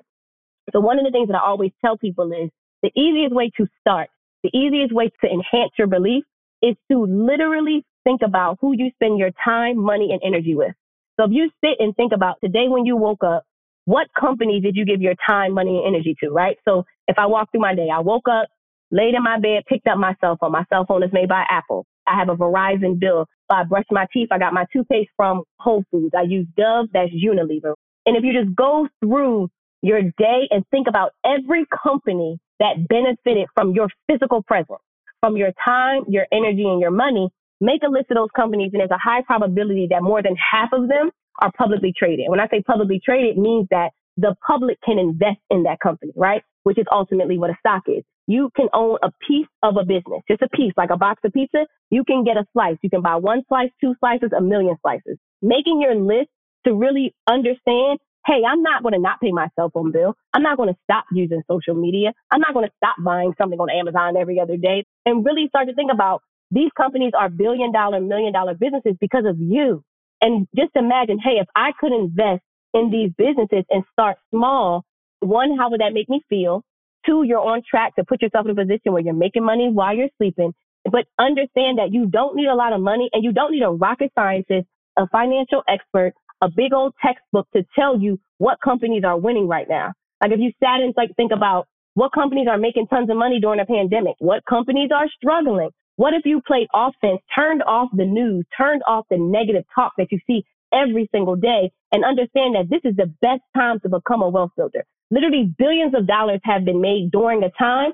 So 0.72 0.80
one 0.80 0.98
of 0.98 1.04
the 1.04 1.12
things 1.12 1.28
that 1.28 1.36
I 1.36 1.46
always 1.46 1.72
tell 1.84 1.98
people 1.98 2.32
is 2.32 2.50
the 2.84 2.92
easiest 2.98 3.36
way 3.36 3.52
to 3.58 3.68
start, 3.82 4.10
the 4.44 4.58
easiest 4.58 4.94
way 4.94 5.12
to 5.26 5.28
enhance 5.28 5.74
your 5.78 5.88
belief 5.88 6.24
is 6.62 6.78
to 6.90 7.06
literally 7.06 7.86
think 8.06 8.22
about 8.24 8.60
who 8.62 8.74
you 8.74 8.92
spend 8.96 9.20
your 9.20 9.32
time, 9.44 9.78
money, 9.78 10.14
and 10.14 10.22
energy 10.24 10.56
with. 10.56 10.74
So 11.20 11.26
if 11.26 11.32
you 11.34 11.50
sit 11.62 11.76
and 11.80 11.94
think 11.98 12.14
about 12.14 12.38
today 12.42 12.70
when 12.70 12.86
you 12.86 12.96
woke 12.96 13.26
up, 13.26 13.44
what 13.84 14.08
company 14.18 14.62
did 14.62 14.78
you 14.78 14.86
give 14.86 15.02
your 15.02 15.16
time, 15.28 15.54
money, 15.54 15.82
and 15.84 15.96
energy 15.96 16.16
to, 16.24 16.30
right? 16.30 16.56
So 16.64 16.86
if 17.10 17.20
I 17.20 17.26
walk 17.26 17.52
through 17.52 17.60
my 17.60 17.76
day, 17.76 17.90
I 17.94 18.00
woke 18.00 18.30
up, 18.30 18.48
laid 18.92 19.16
in 19.16 19.24
my 19.24 19.40
bed, 19.40 19.64
picked 19.68 19.88
up 19.88 19.98
my 19.98 20.16
cell 20.22 20.38
phone. 20.40 20.52
My 20.52 20.66
cell 20.70 20.86
phone 20.88 21.04
is 21.04 21.12
made 21.14 21.30
by 21.30 21.44
Apple. 21.50 21.86
I 22.08 22.18
have 22.18 22.30
a 22.30 22.36
Verizon 22.36 23.00
bill. 23.00 23.26
So 23.52 23.58
I 23.58 23.64
brush 23.64 23.86
my 23.92 24.08
teeth. 24.12 24.30
I 24.32 24.40
got 24.40 24.54
my 24.54 24.66
toothpaste 24.74 25.12
from 25.16 25.44
Whole 25.60 25.84
Foods. 25.92 26.14
I 26.18 26.24
use 26.24 26.48
Dove. 26.58 26.88
That's 26.94 27.12
Unilever. 27.12 27.74
And 28.06 28.18
if 28.18 28.24
you 28.24 28.34
just 28.34 28.56
go 28.56 28.88
through 29.00 29.50
your 29.82 30.02
day 30.02 30.48
and 30.50 30.66
think 30.72 30.88
about 30.88 31.12
every 31.26 31.66
company 31.84 32.40
that 32.60 32.88
benefited 32.88 33.48
from 33.56 33.74
your 33.74 33.88
physical 34.10 34.44
presence, 34.44 34.80
from 35.22 35.38
your 35.38 35.52
time, 35.64 36.04
your 36.08 36.26
energy, 36.32 36.64
and 36.64 36.82
your 36.82 36.92
money, 36.92 37.30
make 37.62 37.84
a 37.84 37.90
list 37.90 38.08
of 38.12 38.16
those 38.16 38.30
companies. 38.36 38.72
And 38.74 38.80
there's 38.82 38.92
a 38.92 38.98
high 38.98 39.22
probability 39.22 39.88
that 39.92 40.02
more 40.02 40.22
than 40.22 40.36
half 40.36 40.70
of 40.74 40.88
them 40.88 41.12
are 41.42 41.52
publicly 41.58 41.94
traded. 41.98 42.26
When 42.30 42.40
I 42.40 42.48
say 42.48 42.62
publicly 42.62 43.02
traded, 43.04 43.38
it 43.38 43.40
means 43.40 43.68
that 43.72 43.92
the 44.18 44.36
public 44.46 44.78
can 44.84 45.00
invest 45.00 45.40
in 45.50 45.64
that 45.64 45.80
company, 45.80 46.12
right? 46.16 46.44
Which 46.64 46.78
is 46.78 46.86
ultimately 46.92 47.38
what 47.38 47.50
a 47.50 47.56
stock 47.60 47.84
is. 47.88 48.04
You 48.30 48.52
can 48.56 48.70
own 48.76 49.00
a 49.04 49.12
piece 49.28 49.48
of 49.64 49.78
a 49.78 49.86
business, 49.86 50.22
just 50.30 50.44
a 50.44 50.50
piece, 50.50 50.74
like 50.78 50.92
a 50.92 50.98
box 50.98 51.22
of 51.26 51.34
pizza. 51.34 51.66
You 51.90 52.06
can 52.06 52.24
get 52.26 52.38
a 52.38 52.46
slice. 52.54 52.78
You 52.84 52.92
can 52.92 53.02
buy 53.02 53.16
one 53.18 53.42
slice, 53.50 53.72
two 53.82 53.96
slices, 54.00 54.30
a 54.38 54.42
million 54.42 54.78
slices. 54.84 55.18
Making 55.42 55.82
your 55.82 55.96
list 55.96 56.30
to 56.68 56.76
really 56.76 57.16
understand, 57.28 58.00
hey, 58.28 58.44
I'm 58.48 58.62
not 58.64 58.84
going 58.84 58.94
to 58.94 59.02
not 59.02 59.20
pay 59.22 59.34
my 59.34 59.50
cell 59.58 59.72
phone 59.74 59.92
bill. 59.92 60.16
I'm 60.34 60.44
not 60.44 60.58
going 60.58 60.70
to 60.70 60.80
stop 60.86 61.06
using 61.12 61.42
social 61.52 61.76
media. 61.76 62.14
I'm 62.32 62.42
not 62.42 62.54
going 62.54 62.68
to 62.68 62.74
stop 62.78 62.98
buying 63.04 63.34
something 63.40 63.60
on 63.60 63.72
Amazon 63.72 64.16
every 64.16 64.40
other 64.40 64.58
day 64.58 64.86
and 65.08 65.26
really 65.26 65.48
start 65.50 65.68
to 65.70 65.76
think 65.76 65.92
about 65.92 66.22
these 66.52 66.72
companies 66.78 67.14
are 67.18 67.30
billion 67.30 67.74
dollar, 67.74 68.02
million 68.02 68.34
dollar 68.34 68.56
businesses 68.56 68.96
because 69.02 69.26
of 69.28 69.38
you. 69.40 69.84
And 70.22 70.48
just 70.56 70.72
imagine, 70.76 71.20
hey, 71.20 71.40
if 71.42 71.48
I 71.58 71.72
could 71.80 71.94
invest 71.94 72.44
in 72.76 72.92
these 72.92 73.12
businesses 73.18 73.66
and 73.72 73.84
start 73.94 74.18
small, 74.32 74.86
one, 75.22 75.58
how 75.58 75.72
would 75.72 75.82
that 75.82 75.94
make 75.94 76.10
me 76.10 76.22
feel? 76.30 76.64
Two, 77.06 77.24
you're 77.24 77.40
on 77.40 77.62
track 77.70 77.96
to 77.96 78.04
put 78.04 78.22
yourself 78.22 78.46
in 78.46 78.52
a 78.52 78.56
position 78.56 78.92
where 78.92 79.02
you're 79.02 79.14
making 79.14 79.44
money 79.44 79.70
while 79.70 79.96
you're 79.96 80.10
sleeping. 80.18 80.54
But 80.90 81.06
understand 81.18 81.78
that 81.78 81.92
you 81.92 82.08
don't 82.08 82.36
need 82.36 82.48
a 82.48 82.56
lot 82.56 82.74
of 82.74 82.82
money 82.82 83.10
and 83.14 83.24
you 83.24 83.32
don't 83.32 83.52
need 83.52 83.64
a 83.64 83.70
rocket 83.70 84.12
scientist, 84.16 84.68
a 84.98 85.08
financial 85.08 85.64
expert, 85.68 86.14
a 86.42 86.50
big 86.50 86.74
old 86.74 86.94
textbook 87.02 87.48
to 87.56 87.66
tell 87.78 88.00
you 88.00 88.20
what 88.38 88.60
companies 88.62 89.04
are 89.06 89.18
winning 89.18 89.48
right 89.48 89.68
now. 89.68 89.94
Like 90.22 90.32
if 90.32 90.40
you 90.40 90.52
sat 90.60 90.82
and 90.82 90.94
like 90.98 91.16
think 91.16 91.32
about 91.32 91.68
what 91.94 92.14
companies 92.14 92.48
are 92.50 92.58
making 92.58 92.88
tons 92.88 93.10
of 93.10 93.18
money 93.18 93.40
during 93.40 93.60
a 93.60 93.66
pandemic, 93.66 94.16
what 94.20 94.46
companies 94.46 94.90
are 94.94 95.08
struggling. 95.18 95.70
What 95.98 96.14
if 96.14 96.22
you 96.26 96.42
played 96.48 96.68
offense, 96.74 97.20
turned 97.36 97.62
off 97.64 97.90
the 97.94 98.06
news, 98.06 98.46
turned 98.56 98.82
off 98.88 99.06
the 99.10 99.18
negative 99.18 99.66
talk 99.76 99.92
that 99.98 100.12
you 100.12 100.20
see 100.26 100.46
every 100.74 101.10
single 101.12 101.36
day 101.36 101.72
and 101.92 102.06
understand 102.06 102.56
that 102.56 102.70
this 102.70 102.82
is 102.90 102.96
the 102.96 103.14
best 103.22 103.42
time 103.54 103.80
to 103.82 103.90
become 103.90 104.22
a 104.22 104.30
wealth 104.30 104.52
builder. 104.56 104.86
Literally 105.12 105.54
billions 105.58 105.96
of 105.96 106.06
dollars 106.06 106.40
have 106.44 106.66
been 106.66 106.82
made 106.82 107.12
during 107.12 107.44
a 107.44 107.50
time 107.58 107.92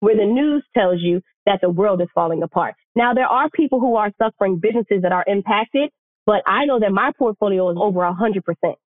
where 0.00 0.16
the 0.16 0.24
news 0.24 0.64
tells 0.76 1.00
you 1.00 1.20
that 1.46 1.60
the 1.62 1.70
world 1.70 2.00
is 2.00 2.08
falling 2.14 2.42
apart. 2.42 2.74
Now, 2.94 3.14
there 3.14 3.26
are 3.26 3.48
people 3.50 3.80
who 3.80 3.96
are 3.96 4.12
suffering, 4.20 4.58
businesses 4.58 5.02
that 5.02 5.12
are 5.12 5.24
impacted, 5.26 5.90
but 6.26 6.42
I 6.46 6.64
know 6.64 6.80
that 6.80 6.92
my 6.92 7.12
portfolio 7.18 7.70
is 7.70 7.76
over 7.80 8.00
100% 8.00 8.42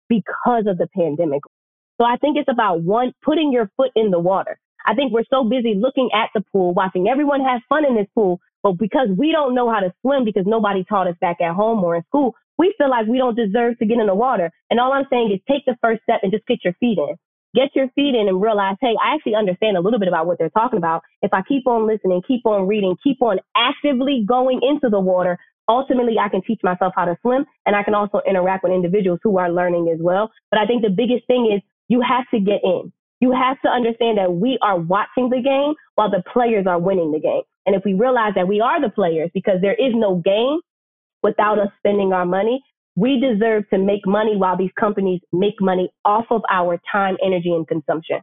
because 0.07 0.65
of 0.67 0.77
the 0.77 0.87
pandemic. 0.95 1.41
So 1.99 2.05
I 2.05 2.15
think 2.17 2.37
it's 2.37 2.49
about 2.49 2.81
one, 2.81 3.13
putting 3.23 3.51
your 3.51 3.69
foot 3.75 3.91
in 3.95 4.09
the 4.09 4.19
water. 4.19 4.57
I 4.85 4.95
think 4.95 5.11
we're 5.11 5.25
so 5.29 5.43
busy 5.43 5.75
looking 5.75 6.09
at 6.13 6.29
the 6.33 6.41
pool, 6.51 6.73
watching 6.73 7.07
everyone 7.09 7.41
have 7.41 7.61
fun 7.67 7.85
in 7.85 7.95
this 7.95 8.07
pool, 8.15 8.39
but 8.63 8.73
because 8.73 9.09
we 9.17 9.31
don't 9.31 9.53
know 9.53 9.71
how 9.71 9.81
to 9.81 9.93
swim 10.01 10.23
because 10.23 10.45
nobody 10.47 10.85
taught 10.85 11.07
us 11.07 11.15
back 11.19 11.41
at 11.41 11.53
home 11.53 11.83
or 11.83 11.97
in 11.97 12.03
school, 12.03 12.35
we 12.57 12.73
feel 12.77 12.89
like 12.89 13.05
we 13.05 13.17
don't 13.17 13.35
deserve 13.35 13.77
to 13.79 13.85
get 13.85 13.99
in 13.99 14.07
the 14.07 14.15
water. 14.15 14.49
And 14.69 14.79
all 14.79 14.93
I'm 14.93 15.05
saying 15.09 15.31
is 15.33 15.39
take 15.47 15.65
the 15.65 15.77
first 15.81 16.01
step 16.03 16.21
and 16.23 16.31
just 16.31 16.47
get 16.47 16.63
your 16.63 16.73
feet 16.79 16.97
in 16.97 17.15
get 17.55 17.75
your 17.75 17.87
feet 17.95 18.15
in 18.15 18.27
and 18.27 18.41
realize, 18.41 18.75
hey, 18.81 18.95
I 19.03 19.15
actually 19.15 19.35
understand 19.35 19.77
a 19.77 19.81
little 19.81 19.99
bit 19.99 20.07
about 20.07 20.27
what 20.27 20.37
they're 20.37 20.49
talking 20.49 20.77
about. 20.77 21.01
If 21.21 21.33
I 21.33 21.41
keep 21.41 21.67
on 21.67 21.87
listening, 21.87 22.21
keep 22.27 22.45
on 22.45 22.67
reading, 22.67 22.95
keep 23.03 23.21
on 23.21 23.39
actively 23.55 24.23
going 24.27 24.61
into 24.61 24.89
the 24.89 24.99
water, 24.99 25.37
ultimately 25.67 26.17
I 26.19 26.29
can 26.29 26.41
teach 26.41 26.59
myself 26.63 26.93
how 26.95 27.05
to 27.05 27.17
swim 27.21 27.45
and 27.65 27.75
I 27.75 27.83
can 27.83 27.93
also 27.93 28.21
interact 28.27 28.63
with 28.63 28.73
individuals 28.73 29.19
who 29.23 29.37
are 29.37 29.51
learning 29.51 29.89
as 29.93 29.99
well. 30.01 30.31
But 30.49 30.59
I 30.59 30.65
think 30.65 30.81
the 30.81 30.89
biggest 30.89 31.27
thing 31.27 31.51
is 31.55 31.61
you 31.87 32.01
have 32.01 32.25
to 32.33 32.39
get 32.39 32.61
in. 32.63 32.91
You 33.21 33.31
have 33.31 33.61
to 33.61 33.69
understand 33.69 34.17
that 34.17 34.33
we 34.33 34.57
are 34.61 34.79
watching 34.79 35.29
the 35.29 35.41
game 35.41 35.75
while 35.95 36.09
the 36.09 36.23
players 36.31 36.65
are 36.67 36.79
winning 36.79 37.11
the 37.11 37.19
game. 37.19 37.41
And 37.65 37.75
if 37.75 37.83
we 37.85 37.93
realize 37.93 38.33
that 38.35 38.47
we 38.47 38.61
are 38.61 38.81
the 38.81 38.89
players 38.89 39.29
because 39.33 39.61
there 39.61 39.73
is 39.73 39.93
no 39.93 40.15
game 40.15 40.59
without 41.21 41.59
us 41.59 41.67
spending 41.77 42.13
our 42.13 42.25
money, 42.25 42.61
we 42.99 43.17
deserve 43.17 43.63
to 43.69 43.77
make 43.77 44.05
money 44.05 44.35
while 44.35 44.57
these 44.57 44.71
companies 44.77 45.21
make 45.31 45.61
money 45.61 45.89
off 46.03 46.25
of 46.31 46.41
our 46.51 46.79
time, 46.91 47.15
energy, 47.25 47.51
and 47.51 47.65
consumption. 47.65 48.19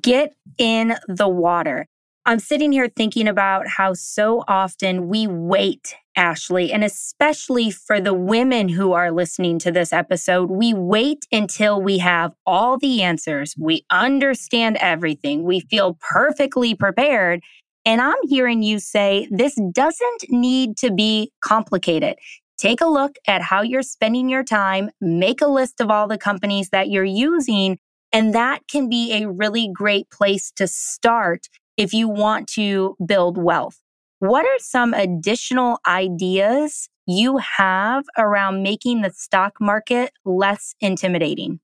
Get 0.00 0.34
in 0.56 0.94
the 1.08 1.28
water. 1.28 1.86
I'm 2.24 2.38
sitting 2.38 2.70
here 2.70 2.88
thinking 2.88 3.26
about 3.26 3.66
how 3.66 3.92
so 3.92 4.44
often 4.46 5.08
we 5.08 5.26
wait, 5.26 5.96
Ashley, 6.16 6.72
and 6.72 6.84
especially 6.84 7.70
for 7.70 8.00
the 8.00 8.14
women 8.14 8.68
who 8.68 8.92
are 8.92 9.10
listening 9.10 9.58
to 9.58 9.72
this 9.72 9.92
episode, 9.92 10.48
we 10.48 10.72
wait 10.72 11.26
until 11.32 11.82
we 11.82 11.98
have 11.98 12.32
all 12.46 12.78
the 12.78 13.02
answers. 13.02 13.54
We 13.58 13.84
understand 13.90 14.78
everything. 14.80 15.42
We 15.42 15.60
feel 15.60 15.98
perfectly 16.00 16.74
prepared. 16.74 17.42
And 17.84 18.00
I'm 18.00 18.14
hearing 18.28 18.62
you 18.62 18.78
say 18.78 19.28
this 19.30 19.58
doesn't 19.72 20.30
need 20.30 20.78
to 20.78 20.90
be 20.90 21.30
complicated. 21.42 22.16
Take 22.58 22.80
a 22.80 22.86
look 22.86 23.16
at 23.26 23.42
how 23.42 23.62
you're 23.62 23.82
spending 23.82 24.28
your 24.28 24.44
time, 24.44 24.90
make 25.00 25.40
a 25.40 25.46
list 25.46 25.80
of 25.80 25.90
all 25.90 26.06
the 26.06 26.18
companies 26.18 26.70
that 26.70 26.88
you're 26.88 27.04
using, 27.04 27.78
and 28.12 28.34
that 28.34 28.68
can 28.68 28.88
be 28.88 29.12
a 29.12 29.28
really 29.28 29.68
great 29.72 30.08
place 30.10 30.52
to 30.52 30.68
start 30.68 31.48
if 31.76 31.92
you 31.92 32.08
want 32.08 32.48
to 32.50 32.96
build 33.04 33.36
wealth. 33.36 33.80
What 34.20 34.46
are 34.46 34.58
some 34.58 34.94
additional 34.94 35.78
ideas 35.86 36.88
you 37.06 37.38
have 37.38 38.04
around 38.16 38.62
making 38.62 39.02
the 39.02 39.10
stock 39.10 39.60
market 39.60 40.12
less 40.24 40.74
intimidating? 40.80 41.60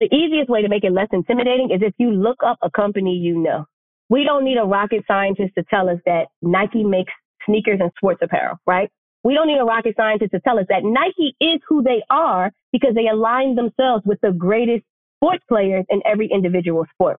The 0.00 0.14
easiest 0.14 0.50
way 0.50 0.60
to 0.60 0.68
make 0.68 0.84
it 0.84 0.92
less 0.92 1.08
intimidating 1.12 1.70
is 1.70 1.80
if 1.82 1.94
you 1.96 2.12
look 2.12 2.36
up 2.44 2.58
a 2.62 2.70
company 2.70 3.14
you 3.14 3.38
know. 3.38 3.64
We 4.10 4.22
don't 4.22 4.44
need 4.44 4.58
a 4.58 4.64
rocket 4.64 5.04
scientist 5.08 5.54
to 5.56 5.64
tell 5.64 5.88
us 5.88 5.98
that 6.04 6.26
Nike 6.42 6.84
makes 6.84 7.12
sneakers 7.46 7.80
and 7.80 7.90
sports 7.96 8.20
apparel, 8.22 8.58
right? 8.66 8.90
We 9.26 9.34
don't 9.34 9.48
need 9.48 9.58
a 9.58 9.64
rocket 9.64 9.96
scientist 9.96 10.30
to 10.30 10.40
tell 10.40 10.60
us 10.60 10.66
that 10.68 10.84
Nike 10.84 11.34
is 11.40 11.58
who 11.68 11.82
they 11.82 12.00
are 12.10 12.52
because 12.70 12.94
they 12.94 13.08
align 13.08 13.56
themselves 13.56 14.04
with 14.06 14.20
the 14.20 14.30
greatest 14.30 14.84
sports 15.16 15.42
players 15.48 15.84
in 15.88 16.00
every 16.06 16.30
individual 16.32 16.86
sport. 16.94 17.18